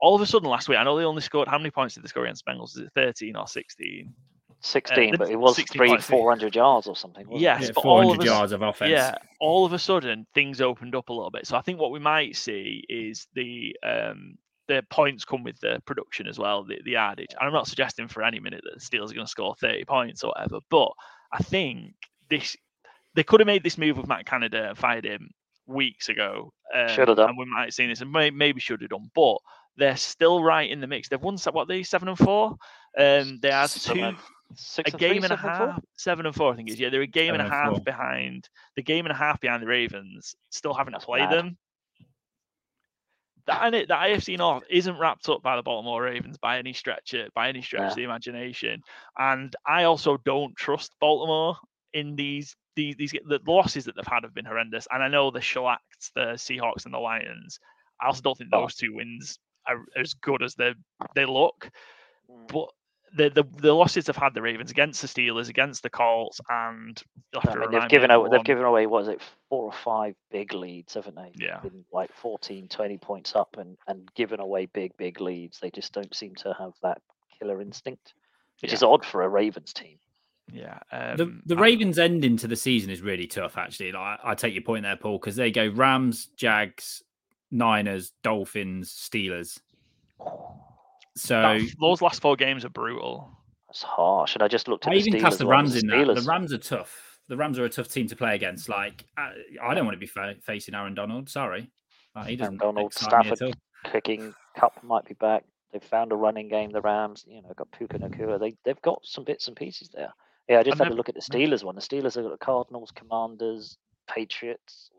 [0.00, 2.02] all of a sudden last week i know they only scored how many points did
[2.02, 4.12] they score against bengals is it 13 or 16
[4.60, 8.52] 16 uh, but it was three 400 yards or something yes yeah, but 400 yards
[8.52, 11.62] of offense yeah all of a sudden things opened up a little bit so i
[11.62, 14.36] think what we might see is the um
[14.68, 18.06] the points come with the production as well the, the adage and i'm not suggesting
[18.06, 20.90] for any minute that the steelers are going to score 30 points or whatever but
[21.32, 21.94] i think
[22.28, 22.56] this
[23.14, 25.30] they could have made this move with Matt Canada and fired him
[25.66, 26.52] weeks ago.
[26.74, 27.30] Um, should have done.
[27.30, 29.10] And we might have seen this, and may, maybe should have done.
[29.14, 29.38] But
[29.76, 31.08] they're still right in the mix.
[31.08, 32.56] They've won what they seven and four.
[32.98, 34.14] Um, they had two.
[34.54, 36.80] Six a game three, and a half, and seven and four, I think it is.
[36.80, 37.80] Yeah, they're a game seven and a half four.
[37.80, 38.48] behind.
[38.76, 40.34] The game and a half behind the Ravens.
[40.50, 41.56] Still haven't That's played them.
[43.46, 47.48] That that AFC North isn't wrapped up by the Baltimore Ravens by any stretch, by
[47.48, 47.88] any stretch yeah.
[47.88, 48.82] of the imagination.
[49.18, 51.56] And I also don't trust Baltimore
[51.92, 54.86] in these these these the losses that they've had have been horrendous.
[54.90, 57.58] And I know the shellacked the Seahawks and the Lions.
[58.00, 60.74] I also don't think those two wins are as good as they
[61.14, 61.70] they look.
[62.30, 62.48] Mm.
[62.48, 62.70] But
[63.14, 67.02] the, the the losses they've had the Ravens against the Steelers, against the Colts, and
[67.34, 70.54] I mean, they've given away they've given away what is it four or five big
[70.54, 71.32] leads, haven't they?
[71.34, 75.58] Yeah, Been like 14, 20 points up and and given away big big leads.
[75.58, 77.00] They just don't seem to have that
[77.38, 78.14] killer instinct,
[78.62, 78.76] which yeah.
[78.76, 79.98] is odd for a Ravens team.
[80.52, 80.78] Yeah.
[80.92, 83.92] Um, the the Ravens' ending to the season is really tough, actually.
[83.92, 87.02] Like, I, I take your point there, Paul, because they go Rams, Jags,
[87.50, 89.58] Niners, Dolphins, Steelers.
[91.20, 93.30] So that, those last four games are brutal.
[93.68, 94.34] That's harsh.
[94.34, 96.14] And I just looked at I the even Steelers cast the Rams in that.
[96.14, 97.18] The Rams are tough.
[97.28, 98.68] The Rams are a tough team to play against.
[98.68, 101.28] Like I, I don't want to be fa- facing Aaron Donald.
[101.28, 101.70] Sorry,
[102.16, 102.60] uh, he doesn't.
[102.62, 103.54] Aaron Donald, Stafford
[103.84, 105.44] kicking Kupp might be back.
[105.72, 106.70] They've found a running game.
[106.72, 108.40] The Rams, you know, got Puka Nacua.
[108.40, 110.12] They they've got some bits and pieces there.
[110.48, 111.76] Yeah, I just and had a look at the Steelers one.
[111.76, 113.76] The Steelers have got the Cardinals, Commanders,
[114.08, 114.90] Patriots.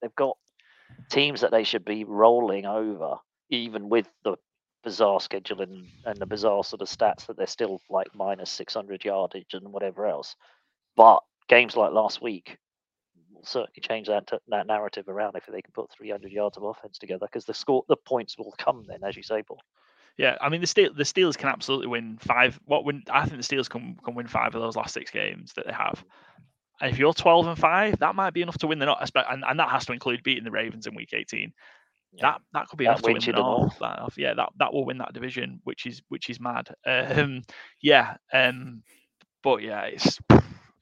[0.00, 0.36] They've got
[1.10, 3.16] teams that they should be rolling over,
[3.50, 4.36] even with the
[4.82, 9.54] bizarre schedule and, the bizarre sort of stats that they're still like minus 600 yardage
[9.54, 10.36] and whatever else.
[10.96, 12.58] But games like last week
[13.32, 16.98] will certainly change that that narrative around if they can put 300 yards of offense
[16.98, 19.60] together because the score the points will come then, as you say, Paul.
[20.18, 22.60] Yeah, I mean the Steel, the Steelers can absolutely win five.
[22.66, 22.84] What?
[23.10, 25.72] I think the Steelers can can win five of those last six games that they
[25.72, 26.04] have.
[26.80, 29.44] And if you're 12 and five, that might be enough to win the North, and,
[29.46, 31.52] and that has to include beating the Ravens in Week 18.
[32.12, 32.22] Yeah.
[32.22, 33.70] That that could be that enough to win.
[33.80, 36.68] That, yeah, that that will win that division, which is which is mad.
[36.86, 37.42] Um,
[37.80, 38.82] yeah, um,
[39.42, 40.18] but yeah, it's.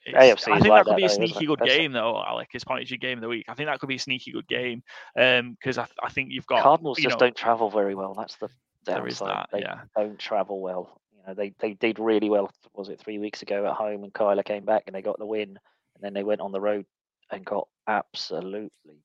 [0.02, 2.20] It's, I think that could be a sneaky good game, though.
[2.26, 3.44] Alec, as point your game of the week.
[3.50, 4.82] I think that could be a sneaky good game
[5.14, 8.14] because um, I, I think you've got Cardinals just know, don't travel very well.
[8.14, 8.48] That's the
[8.86, 9.48] there is that.
[9.52, 9.82] They yeah.
[9.94, 11.00] don't travel well.
[11.12, 12.50] You know, they they did really well.
[12.74, 15.26] Was it three weeks ago at home, and Kyler came back and they got the
[15.26, 16.86] win, and then they went on the road
[17.30, 19.04] and got absolutely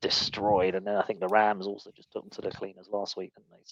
[0.00, 0.74] destroyed.
[0.74, 3.32] And then I think the Rams also just took them to the cleaners last week,
[3.34, 3.64] didn't they?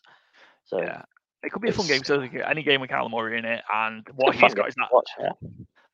[0.64, 1.02] So yeah,
[1.42, 2.04] it could be a fun game.
[2.04, 4.88] So any game with Kyler Murray in it, and what he's got is that.
[4.92, 5.32] Watch, yeah.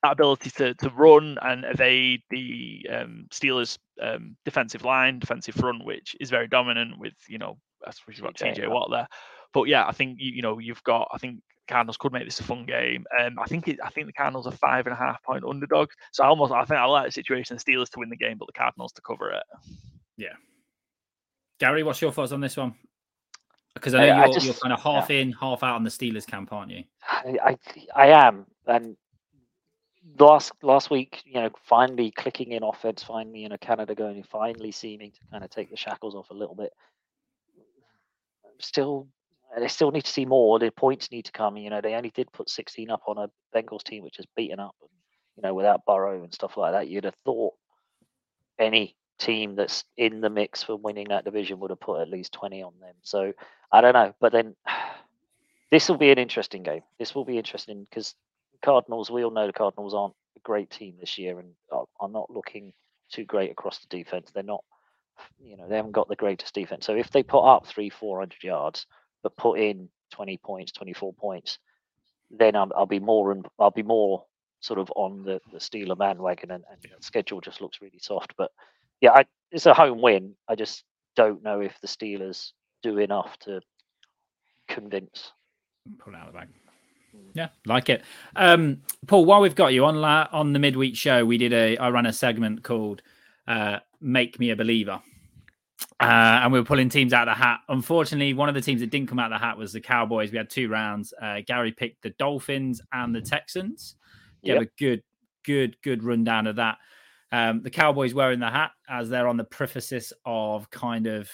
[0.03, 5.85] That ability to, to run and evade the um, Steelers' um, defensive line, defensive front,
[5.85, 9.07] which is very dominant with you know especially you've got TJ Watt there.
[9.53, 11.09] But yeah, I think you, you know you've got.
[11.13, 13.05] I think Cardinals could make this a fun game.
[13.19, 15.91] Um, I think it, I think the Cardinals are five and a half point underdog.
[16.13, 18.39] So I almost I think I like the situation the Steelers to win the game,
[18.39, 19.43] but the Cardinals to cover it.
[20.21, 20.35] Yeah.
[21.59, 22.75] Gary, what's your thoughts on this one?
[23.75, 25.83] Because I know I- I you're, just- you're kind of half in, half out on
[25.85, 26.85] the Steelers camp, aren't you?
[27.09, 27.57] I, I
[27.97, 28.97] I am, and
[30.19, 34.73] last last week, you know, finally clicking in offense, finally, you know, Canada going, finally
[34.73, 36.73] seeming to kind of take the shackles off a little bit.
[38.59, 39.07] Still,
[39.59, 40.59] they still need to see more.
[40.59, 41.57] The points need to come.
[41.57, 44.61] You know, they only did put 16 up on a Bengals team which is beaten
[44.61, 44.75] up,
[45.37, 46.89] you know, without Burrow and stuff like that.
[46.89, 47.55] You'd have thought
[48.59, 52.33] any team that's in the mix for winning that division would have put at least
[52.33, 52.95] 20 on them.
[53.03, 53.33] So
[53.71, 54.57] I don't know, but then
[55.71, 56.83] this will be an interesting game.
[56.99, 58.15] This will be interesting because
[58.63, 62.09] Cardinals, we all know the Cardinals aren't a great team this year and are, are
[62.09, 62.73] not looking
[63.11, 64.31] too great across the defense.
[64.33, 64.65] They're not,
[65.39, 66.87] you know, they haven't got the greatest defense.
[66.87, 68.87] So if they put up three, 400 yards,
[69.23, 71.59] but put in 20 points, 24 points,
[72.31, 74.25] then I'm, I'll be more and I'll be more
[74.61, 78.35] sort of on the, the Steeler bandwagon and, and the schedule just looks really soft.
[78.37, 78.51] But
[79.01, 80.35] yeah, I, it's a home win.
[80.49, 80.85] I just
[81.17, 83.61] don't know if the Steelers do enough to
[84.69, 85.33] convince.
[85.99, 86.49] Pull it out of the bag.
[87.35, 88.03] Yeah, like it.
[88.37, 91.77] Um, Paul, while we've got you on la- on the midweek show, we did a
[91.79, 93.03] I ran a segment called
[93.49, 95.01] uh, "Make Me a Believer,"
[96.01, 97.61] uh, and we were pulling teams out of the hat.
[97.69, 100.31] Unfortunately, one of the teams that didn't come out of the hat was the Cowboys.
[100.31, 101.13] We had two rounds.
[101.21, 103.97] Uh, Gary picked the Dolphins and the Texans.
[104.45, 104.63] Gave Yep.
[104.63, 105.03] a good,
[105.45, 106.79] good, good rundown of that.
[107.33, 111.31] Um, the Cowboys wearing the hat as they're on the prefaces of kind of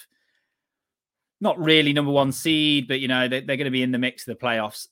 [1.41, 3.99] not really number one seed, but you know they, they're going to be in the
[3.99, 4.89] mix of the playoffs.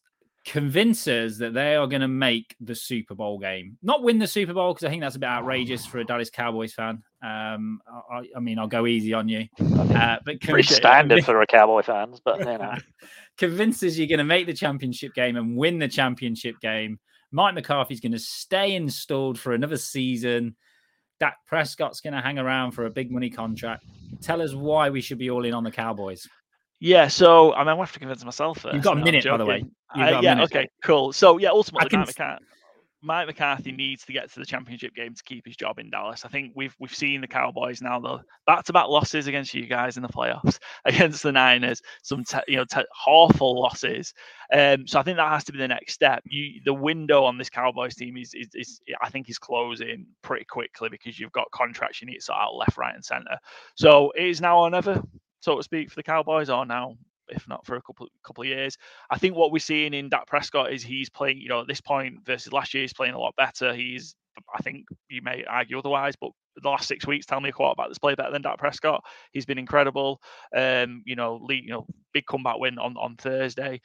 [0.46, 4.26] Convince us that they are going to make the Super Bowl game, not win the
[4.26, 7.02] Super Bowl because I think that's a bit outrageous for a Dallas Cowboys fan.
[7.22, 7.80] Um,
[8.12, 11.46] I, I- mean, I'll go easy on you, uh, but pretty convince- standard for a
[11.46, 12.74] Cowboy fans, but you know.
[13.38, 16.98] convince us you're going to make the championship game and win the championship game.
[17.32, 20.54] Mike McCarthy's going to stay installed for another season.
[21.20, 23.84] Dak Prescott's going to hang around for a big money contract.
[24.20, 26.26] Tell us why we should be all in on the Cowboys.
[26.80, 28.74] Yeah, so I mean, I have to convince myself first.
[28.74, 29.64] You've got a minute, by the way.
[29.96, 30.44] Uh, yeah, minute.
[30.44, 31.12] okay, cool.
[31.12, 32.44] So yeah, ultimately, can Mike, s- McCarthy,
[33.04, 36.24] Mike McCarthy needs to get to the championship game to keep his job in Dallas.
[36.24, 40.02] I think we've we've seen the Cowboys now though back-to-back losses against you guys in
[40.02, 44.14] the playoffs, against the Niners, some te- you know te- awful losses.
[44.52, 46.22] Um, so I think that has to be the next step.
[46.24, 50.46] You the window on this Cowboys team is is, is I think is closing pretty
[50.46, 53.38] quickly because you've got contracts you need to sort out left, right, and center.
[53.74, 55.02] So it is now or never,
[55.40, 56.96] so to speak, for the Cowboys, or now
[57.28, 58.76] if not for a couple couple of years.
[59.10, 61.80] I think what we're seeing in Dak Prescott is he's playing, you know, at this
[61.80, 63.74] point versus last year, he's playing a lot better.
[63.74, 64.14] He's,
[64.54, 67.88] I think you may argue otherwise, but the last six weeks tell me a quarterback
[67.88, 69.02] that's played better than Dak Prescott.
[69.32, 70.20] He's been incredible.
[70.56, 73.80] Um, you know, lead, you know, big comeback win on on Thursday.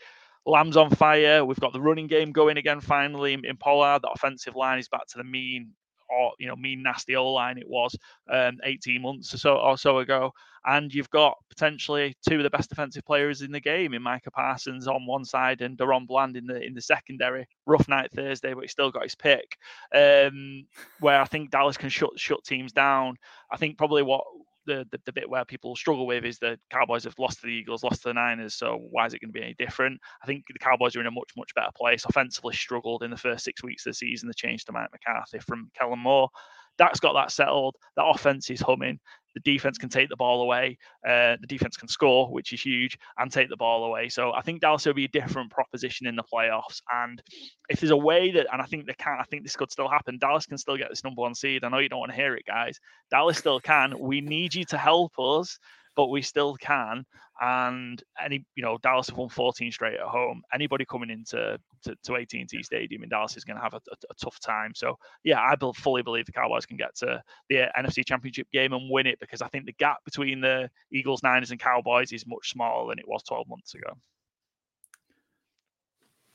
[0.46, 1.46] Lamb's on fire.
[1.46, 4.02] We've got the running game going again finally in, in Pollard.
[4.02, 5.72] The offensive line is back to the mean
[6.10, 7.95] or you know mean nasty O line it was
[8.30, 10.32] um, 18 months or so or so ago.
[10.66, 14.30] And you've got potentially two of the best defensive players in the game in Micah
[14.30, 17.47] Parsons on one side and DaRon Bland in the in the secondary.
[17.66, 19.57] Rough night Thursday, but he still got his pick.
[19.95, 20.66] Um,
[20.99, 23.16] where I think Dallas can shut shut teams down.
[23.51, 24.26] I think probably what
[24.66, 27.53] the, the, the bit where people struggle with is the Cowboys have lost to the
[27.53, 28.55] Eagles, lost to the Niners.
[28.55, 29.99] So why is it going to be any different?
[30.24, 32.05] I think the Cowboys are in a much much better place.
[32.05, 34.28] Offensively struggled in the first six weeks of the season.
[34.28, 36.30] The change to Mike McCarthy from Kellen Moore.
[36.78, 37.76] Dak's got that settled.
[37.97, 38.99] That offense is humming.
[39.36, 40.77] The defense can take the ball away.
[41.07, 44.09] Uh, the defense can score, which is huge, and take the ball away.
[44.09, 46.82] So I think Dallas will be a different proposition in the playoffs.
[46.91, 47.21] And
[47.69, 49.88] if there's a way that, and I think they can, I think this could still
[49.88, 50.17] happen.
[50.17, 51.63] Dallas can still get this number one seed.
[51.63, 52.80] I know you don't want to hear it, guys.
[53.11, 53.97] Dallas still can.
[53.99, 55.59] We need you to help us,
[55.96, 57.06] but we still can.
[57.42, 60.42] And any, you know, Dallas have won 14 straight at home.
[60.54, 63.96] Anybody coming into to, to AT&T Stadium in Dallas is going to have a, a,
[64.10, 64.74] a tough time.
[64.76, 68.74] So yeah, I fully believe the Cowboys can get to the uh, NFC Championship game
[68.74, 72.28] and win it because I think the gap between the Eagles, Niners, and Cowboys is
[72.28, 73.94] much smaller than it was 12 months ago.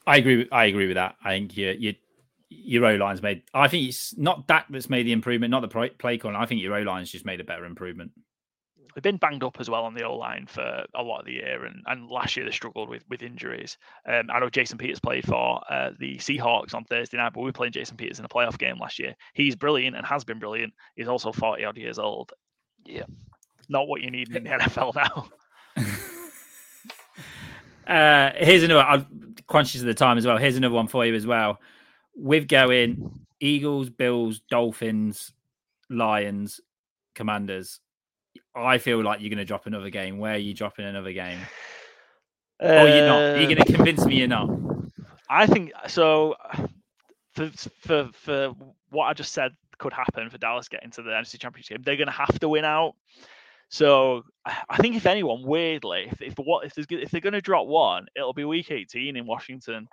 [0.07, 0.39] I agree.
[0.39, 1.17] With, I agree with that.
[1.25, 1.95] I think your your
[2.51, 3.43] your O line's made.
[3.53, 6.37] I think it's not Dak that's made the improvement, not the play, play calling.
[6.37, 8.13] I think your O line's just made a better improvement.
[8.95, 11.33] They've been banged up as well on the O line for a lot of the
[11.33, 13.77] year, and, and last year they struggled with with injuries.
[14.09, 17.47] Um, I know Jason Peters played for uh, the Seahawks on Thursday night, but we
[17.47, 19.15] were playing Jason Peters in a playoff game last year.
[19.35, 20.73] He's brilliant and has been brilliant.
[20.95, 22.33] He's also 40 odd years old.
[22.85, 23.05] Yeah.
[23.69, 25.29] Not what you need in the NFL now.
[27.87, 28.83] Uh, here's another.
[28.83, 30.39] I'm conscious of the time as well.
[30.39, 31.61] Here's another one for you as well.
[32.17, 35.33] With going Eagles, Bills, Dolphins,
[35.91, 36.61] Lions,
[37.15, 37.81] Commanders.
[38.55, 40.19] I feel like you're going to drop another game.
[40.19, 41.39] Where are you dropping another game?
[42.61, 43.41] oh, you're not.
[43.41, 44.49] You're Uh, going to convince me you're not.
[45.29, 46.37] I think so.
[47.35, 48.55] For for for
[48.91, 51.97] what I just said could happen for Dallas getting to the NFC Championship game, they're
[51.97, 52.95] going to have to win out.
[53.71, 54.23] So
[54.71, 58.07] I think if anyone, weirdly, if if what if, if they're going to drop one,
[58.15, 59.89] it'll be Week 18 in Washington.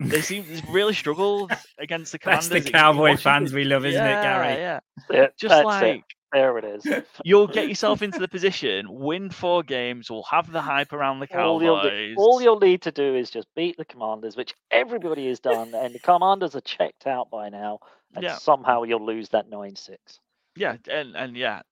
[0.00, 2.48] They seem they really struggled against the Commanders.
[2.48, 4.60] That's the Cowboy fans we love, isn't yeah, it, Gary?
[4.60, 4.80] Yeah,
[5.10, 6.04] Yeah, just that's like it.
[6.32, 6.86] There it is.
[7.24, 11.26] you'll get yourself into the position, win four games, we'll have the hype around the
[11.34, 12.16] All you'll, Cowboys.
[12.16, 15.94] all you'll need to do is just beat the commanders, which everybody has done, and
[15.94, 17.80] the commanders are checked out by now,
[18.14, 18.36] and Yeah.
[18.36, 20.20] somehow you'll lose that nine six.
[20.56, 21.62] Yeah, and and yeah,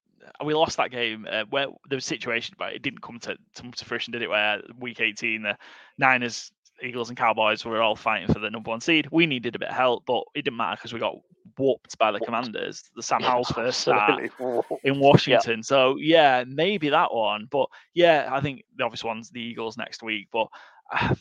[0.44, 3.36] we lost that game uh, where there was a situation, but it didn't come to,
[3.56, 4.30] to, to fruition, did it?
[4.30, 5.56] Where week 18, the
[5.98, 6.52] Niners,
[6.82, 9.08] Eagles, and Cowboys were all fighting for the number one seed.
[9.10, 11.16] We needed a bit of help, but it didn't matter because we got
[11.56, 12.84] whooped by the Commanders.
[12.94, 14.22] The Sam Howell's first start
[14.84, 15.62] in Washington.
[15.62, 17.48] So yeah, maybe that one.
[17.50, 20.28] But yeah, I think the obvious one's the Eagles next week.
[20.32, 20.48] But
[20.92, 21.14] uh,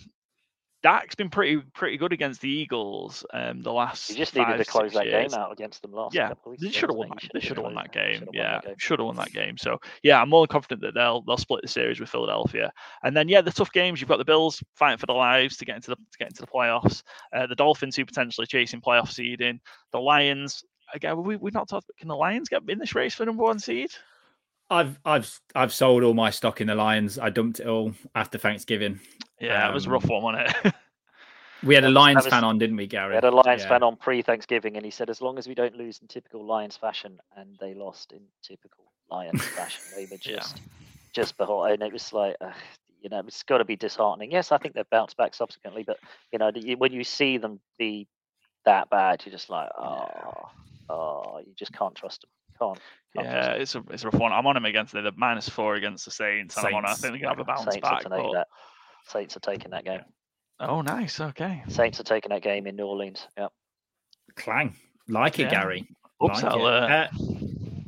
[0.84, 3.26] Dak's been pretty pretty good against the Eagles.
[3.34, 5.32] Um, the last You just five, needed to close that years.
[5.34, 6.64] game out against them last Yeah, couple of weeks.
[6.64, 7.30] They should have won that.
[7.34, 8.20] They should've won that game.
[8.20, 9.58] should've Yeah, that should have won that game.
[9.58, 12.72] So yeah, I'm more confident that they'll they'll split the series with Philadelphia.
[13.04, 14.00] And then yeah, the tough games.
[14.00, 16.42] You've got the Bills fighting for their lives to get into the to get into
[16.42, 17.02] the playoffs.
[17.34, 19.60] Uh, the Dolphins who potentially chasing playoff seeding.
[19.92, 20.64] The Lions.
[20.94, 21.90] Again, we we've not talked.
[21.98, 23.90] Can the Lions get in this race for number one seed?
[24.70, 27.18] I've I've I've sold all my stock in the Lions.
[27.18, 29.00] I dumped it all after Thanksgiving.
[29.40, 30.74] Yeah, it was a rough Um, one, wasn't it?
[31.64, 33.10] We had a Lions was- fan on, didn't we, Gary?
[33.10, 33.70] We had a Lions Yeah.
[33.70, 36.78] fan on pre-Thanksgiving, and he said, as long as we don't lose in typical Lions
[36.78, 40.38] fashion, and they lost in typical Lions fashion, they were Yeah.
[40.38, 40.62] just
[41.14, 41.74] just behind.
[41.74, 42.52] And it was like, uh,
[43.02, 44.30] you know, it's got to be disheartening.
[44.30, 45.98] Yes, I think they've bounced back subsequently, but
[46.32, 48.08] you know, when you see them be
[48.66, 50.50] that bad, you're just like, oh,
[50.92, 52.30] oh, you just can't trust them.
[52.60, 52.80] Can't.
[53.16, 54.32] can't trust it's a it's a rough one.
[54.32, 56.56] I'm on him against the, the minus four against the Saints.
[56.56, 56.86] And I'm on.
[56.86, 58.04] I think they're gonna have a bounce Saints are back.
[58.04, 58.48] taking but- that.
[59.08, 60.02] Saints are taking that game.
[60.60, 61.20] Oh, nice.
[61.20, 61.64] Okay.
[61.68, 63.28] Saints are taking that game in New Orleans.
[63.38, 63.48] Yeah.
[64.36, 64.76] Clang.
[65.08, 65.62] Like it, Yeah.
[65.62, 65.88] Gary.
[66.20, 66.46] Like it.
[66.46, 67.08] Uh,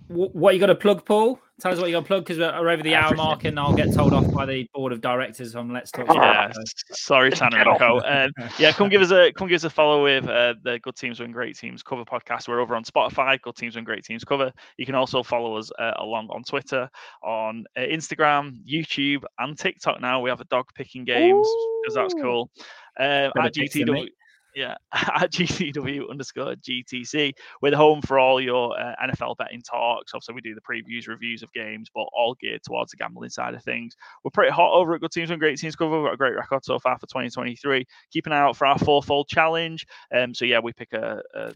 [0.07, 1.39] what you got to plug, Paul?
[1.59, 3.59] Tell us what you got to plug because we're we're over the hour mark, and
[3.59, 6.07] I'll get told off by the board of directors on Let's Talk.
[6.13, 7.99] Yeah, So- sorry, Tanner and Co.
[8.03, 10.95] Um, yeah, come give us a come give us a follow with uh, the Good
[10.95, 12.47] Teams Win Great Teams cover podcast.
[12.47, 14.51] We're over on Spotify, Good Teams Win Great Teams cover.
[14.77, 16.89] You can also follow us uh, along on Twitter,
[17.23, 20.01] on uh, Instagram, YouTube, and TikTok.
[20.01, 21.47] Now we have a dog picking games
[21.83, 22.49] because that's cool.
[22.99, 24.07] Um, at picks GTW.
[24.55, 24.61] Me.
[24.61, 27.33] Yeah, at GTW underscore GTC.
[27.61, 30.13] We're the home for all your uh, NFL betting talks.
[30.13, 33.53] Obviously, we do the previews, reviews of games, but all geared towards the gambling side
[33.53, 33.95] of things.
[34.23, 35.97] We're pretty hot over at Good Teams and Great Teams Cover.
[35.99, 37.85] We've got a great record so far for 2023.
[38.11, 39.85] Keep an eye out for our fourfold challenge.
[40.15, 41.53] Um, so yeah, we pick a, a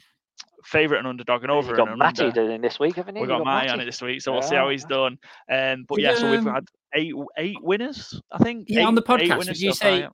[0.64, 2.46] favorite and underdog and over You've got and Matty under.
[2.46, 3.22] doing this week, haven't you?
[3.24, 4.72] We You got Matty on it this week, so we'll see how Yeah.
[4.72, 5.18] he's done.
[5.52, 8.66] Um, but Did, yeah, so we've um, had eight eight winners, I think.
[8.70, 10.08] Yeah, on the podcast, winners would you so far, say- yeah.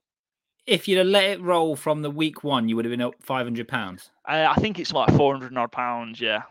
[0.66, 3.14] If you'd have let it roll from the week one, you would have been up
[3.22, 4.10] five hundred pounds.
[4.28, 6.20] Uh, I think it's like 400 odd pounds.
[6.20, 6.42] Yeah.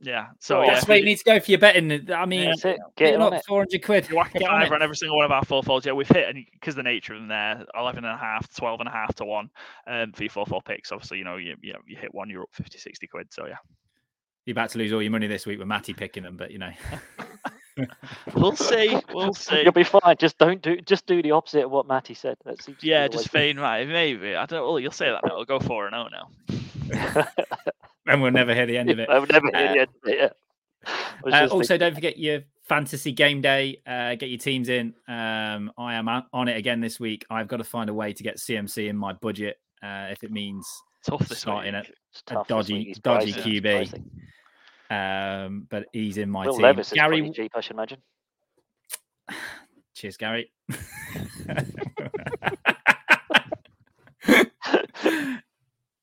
[0.00, 0.26] Yeah.
[0.40, 2.12] So Well, yeah, That's if where you you need to go for your betting.
[2.12, 2.78] I mean, That's it.
[2.96, 4.08] get Get up four hundred quid.
[4.10, 4.76] you whack a Get on fiver it.
[4.76, 5.86] on every single one of our four folds.
[5.86, 8.80] Yeah, we've hit, and because the nature of them there, 11 and a half, 12
[8.80, 9.48] and a half to one
[9.86, 10.92] um, for your four four picks.
[10.92, 13.28] Obviously, you know, you, you, know, you hit one, you're up 50, 60 quid.
[13.32, 13.56] So yeah,
[14.44, 16.58] You're about to lose all your money this week with Matty picking them, but you
[16.58, 16.72] know.
[18.34, 18.98] we'll see.
[19.12, 19.62] We'll see.
[19.62, 20.16] You'll be fine.
[20.18, 20.80] Just don't do.
[20.80, 22.36] Just do the opposite of what Matty said.
[22.44, 23.86] That seems Yeah, just feign right.
[23.86, 24.34] Maybe.
[24.34, 24.66] I don't know.
[24.72, 25.32] Well, you'll say that now.
[25.32, 27.26] It'll go 4 and 0 now.
[28.06, 29.08] and we'll never hear the end of it.
[29.10, 30.28] I've never heard Uh, the end of it, yeah.
[31.32, 33.80] Uh, also, thinking- don't forget your fantasy game day.
[33.86, 34.94] Uh, get your teams in.
[35.08, 37.24] Um, I am on- on it again this week.
[37.30, 39.58] I've got to find a way to get CMC in my budget.
[39.82, 40.66] Uh, if it means
[41.06, 41.84] Tough Starting week.
[41.88, 41.94] it.
[42.30, 44.02] a tough dodgy- dodgy pricey, he's QB.
[44.90, 46.62] Um, but he's in my Will team.
[46.62, 47.98] Levis Gary, pretty cheap, I should imagine.
[49.94, 50.52] cheers, Gary.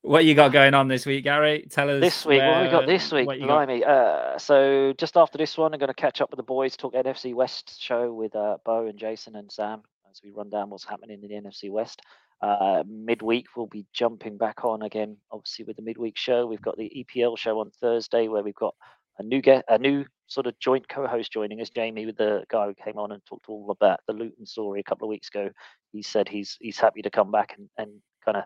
[0.02, 1.68] what you got going on this week, Gary?
[1.70, 3.26] Tell us this week, what have we got this week?
[3.26, 3.68] what you got.
[3.68, 3.84] Blimey.
[3.86, 6.94] Uh, so just after this one, I'm going to catch up with the boys, talk
[6.94, 9.82] NFC West show with uh, Bo and Jason and Sam
[10.12, 12.02] as we run down what's happening in the NFC West.
[12.44, 16.46] Uh, midweek, we'll be jumping back on again, obviously with the midweek show.
[16.46, 18.76] We've got the EPL show on Thursday where we've got
[19.18, 22.66] a new get a new sort of joint co-host joining us, Jamie, with the guy
[22.66, 25.52] who came on and talked all about the Luton story a couple of weeks ago.
[25.94, 28.44] He said he's he's happy to come back and, and kind of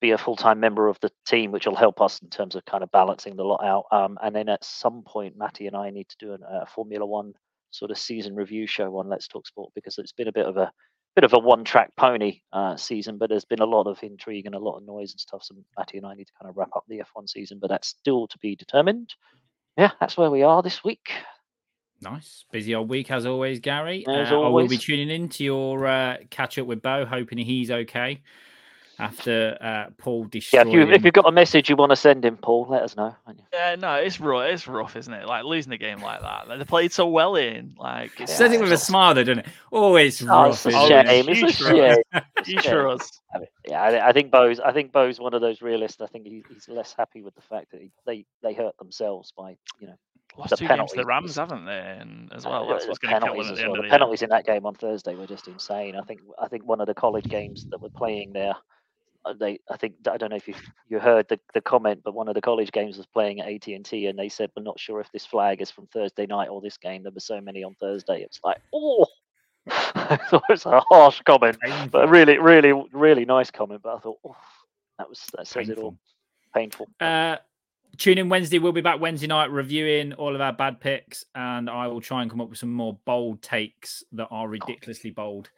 [0.00, 2.82] be a full-time member of the team, which will help us in terms of kind
[2.82, 3.84] of balancing the lot out.
[3.92, 7.04] Um, and then at some point, Matty and I need to do a uh, Formula
[7.04, 7.34] One
[7.72, 10.56] sort of season review show on Let's Talk Sport because it's been a bit of
[10.56, 10.72] a
[11.18, 14.54] bit of a one-track pony uh, season, but there's been a lot of intrigue and
[14.54, 15.42] a lot of noise and stuff.
[15.42, 17.88] So Matty and I need to kind of wrap up the F1 season, but that's
[17.88, 19.12] still to be determined.
[19.76, 21.10] Yeah, that's where we are this week.
[22.00, 24.06] Nice, busy old week as always, Gary.
[24.06, 27.38] As Uh, I will be tuning in to your uh, catch up with Bo, hoping
[27.38, 28.22] he's okay.
[28.98, 30.90] After uh, Paul Yeah, destroyed if you him.
[30.90, 33.14] if you've got a message you want to send him, Paul, let us know.
[33.52, 34.44] Yeah, no, it's rough.
[34.46, 35.26] It's rough, isn't it?
[35.26, 36.48] Like losing a game like that.
[36.48, 37.74] Like, they played so well in.
[37.78, 39.46] Like It it's says it Yeah, with a smile, though, doesn't it?
[39.72, 40.64] Oh, it's Oh, rough.
[40.64, 41.06] it's a isn't it?
[41.06, 41.28] shame.
[41.28, 41.96] It's a huge for us.
[42.12, 42.22] shame.
[42.44, 43.20] huge for us.
[43.34, 44.60] I mean, yeah, I, I think Bo's.
[44.60, 46.00] I think Bo's one of those realists.
[46.00, 49.32] I think he, he's less happy with the fact that he, they they hurt themselves
[49.36, 49.94] by you know
[50.36, 51.96] Lost The two games to the Rams, haven't they?
[52.00, 53.64] And as uh, well, that's the what's going to kill penalties them at as the
[53.64, 53.76] end well.
[53.76, 53.98] of The the year.
[53.98, 55.96] penalties in that game on Thursday were just insane.
[55.96, 58.54] I think I think one of the college games that were playing there.
[59.28, 60.54] Uh, They, I think I don't know if you
[60.88, 63.66] you heard the, the comment, but one of the college games was playing at AT
[63.68, 66.48] and T, and they said we're not sure if this flag is from Thursday night
[66.48, 67.02] or this game.
[67.02, 68.22] There were so many on Thursday.
[68.22, 69.06] It's like oh,
[69.70, 71.88] I thought it was a harsh comment, Painful.
[71.90, 73.82] but a really, really, really nice comment.
[73.82, 74.36] But I thought oh,
[74.98, 75.96] that was that says it all.
[76.54, 76.88] Painful.
[77.00, 77.36] Uh,
[77.96, 78.58] tune in Wednesday.
[78.58, 82.22] We'll be back Wednesday night reviewing all of our bad picks, and I will try
[82.22, 85.50] and come up with some more bold takes that are ridiculously bold.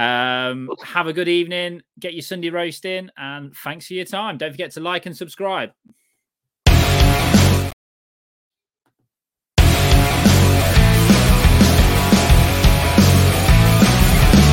[0.00, 1.82] Um, have a good evening.
[1.98, 4.38] Get your Sunday roast in, and thanks for your time.
[4.38, 5.72] Don't forget to like and subscribe.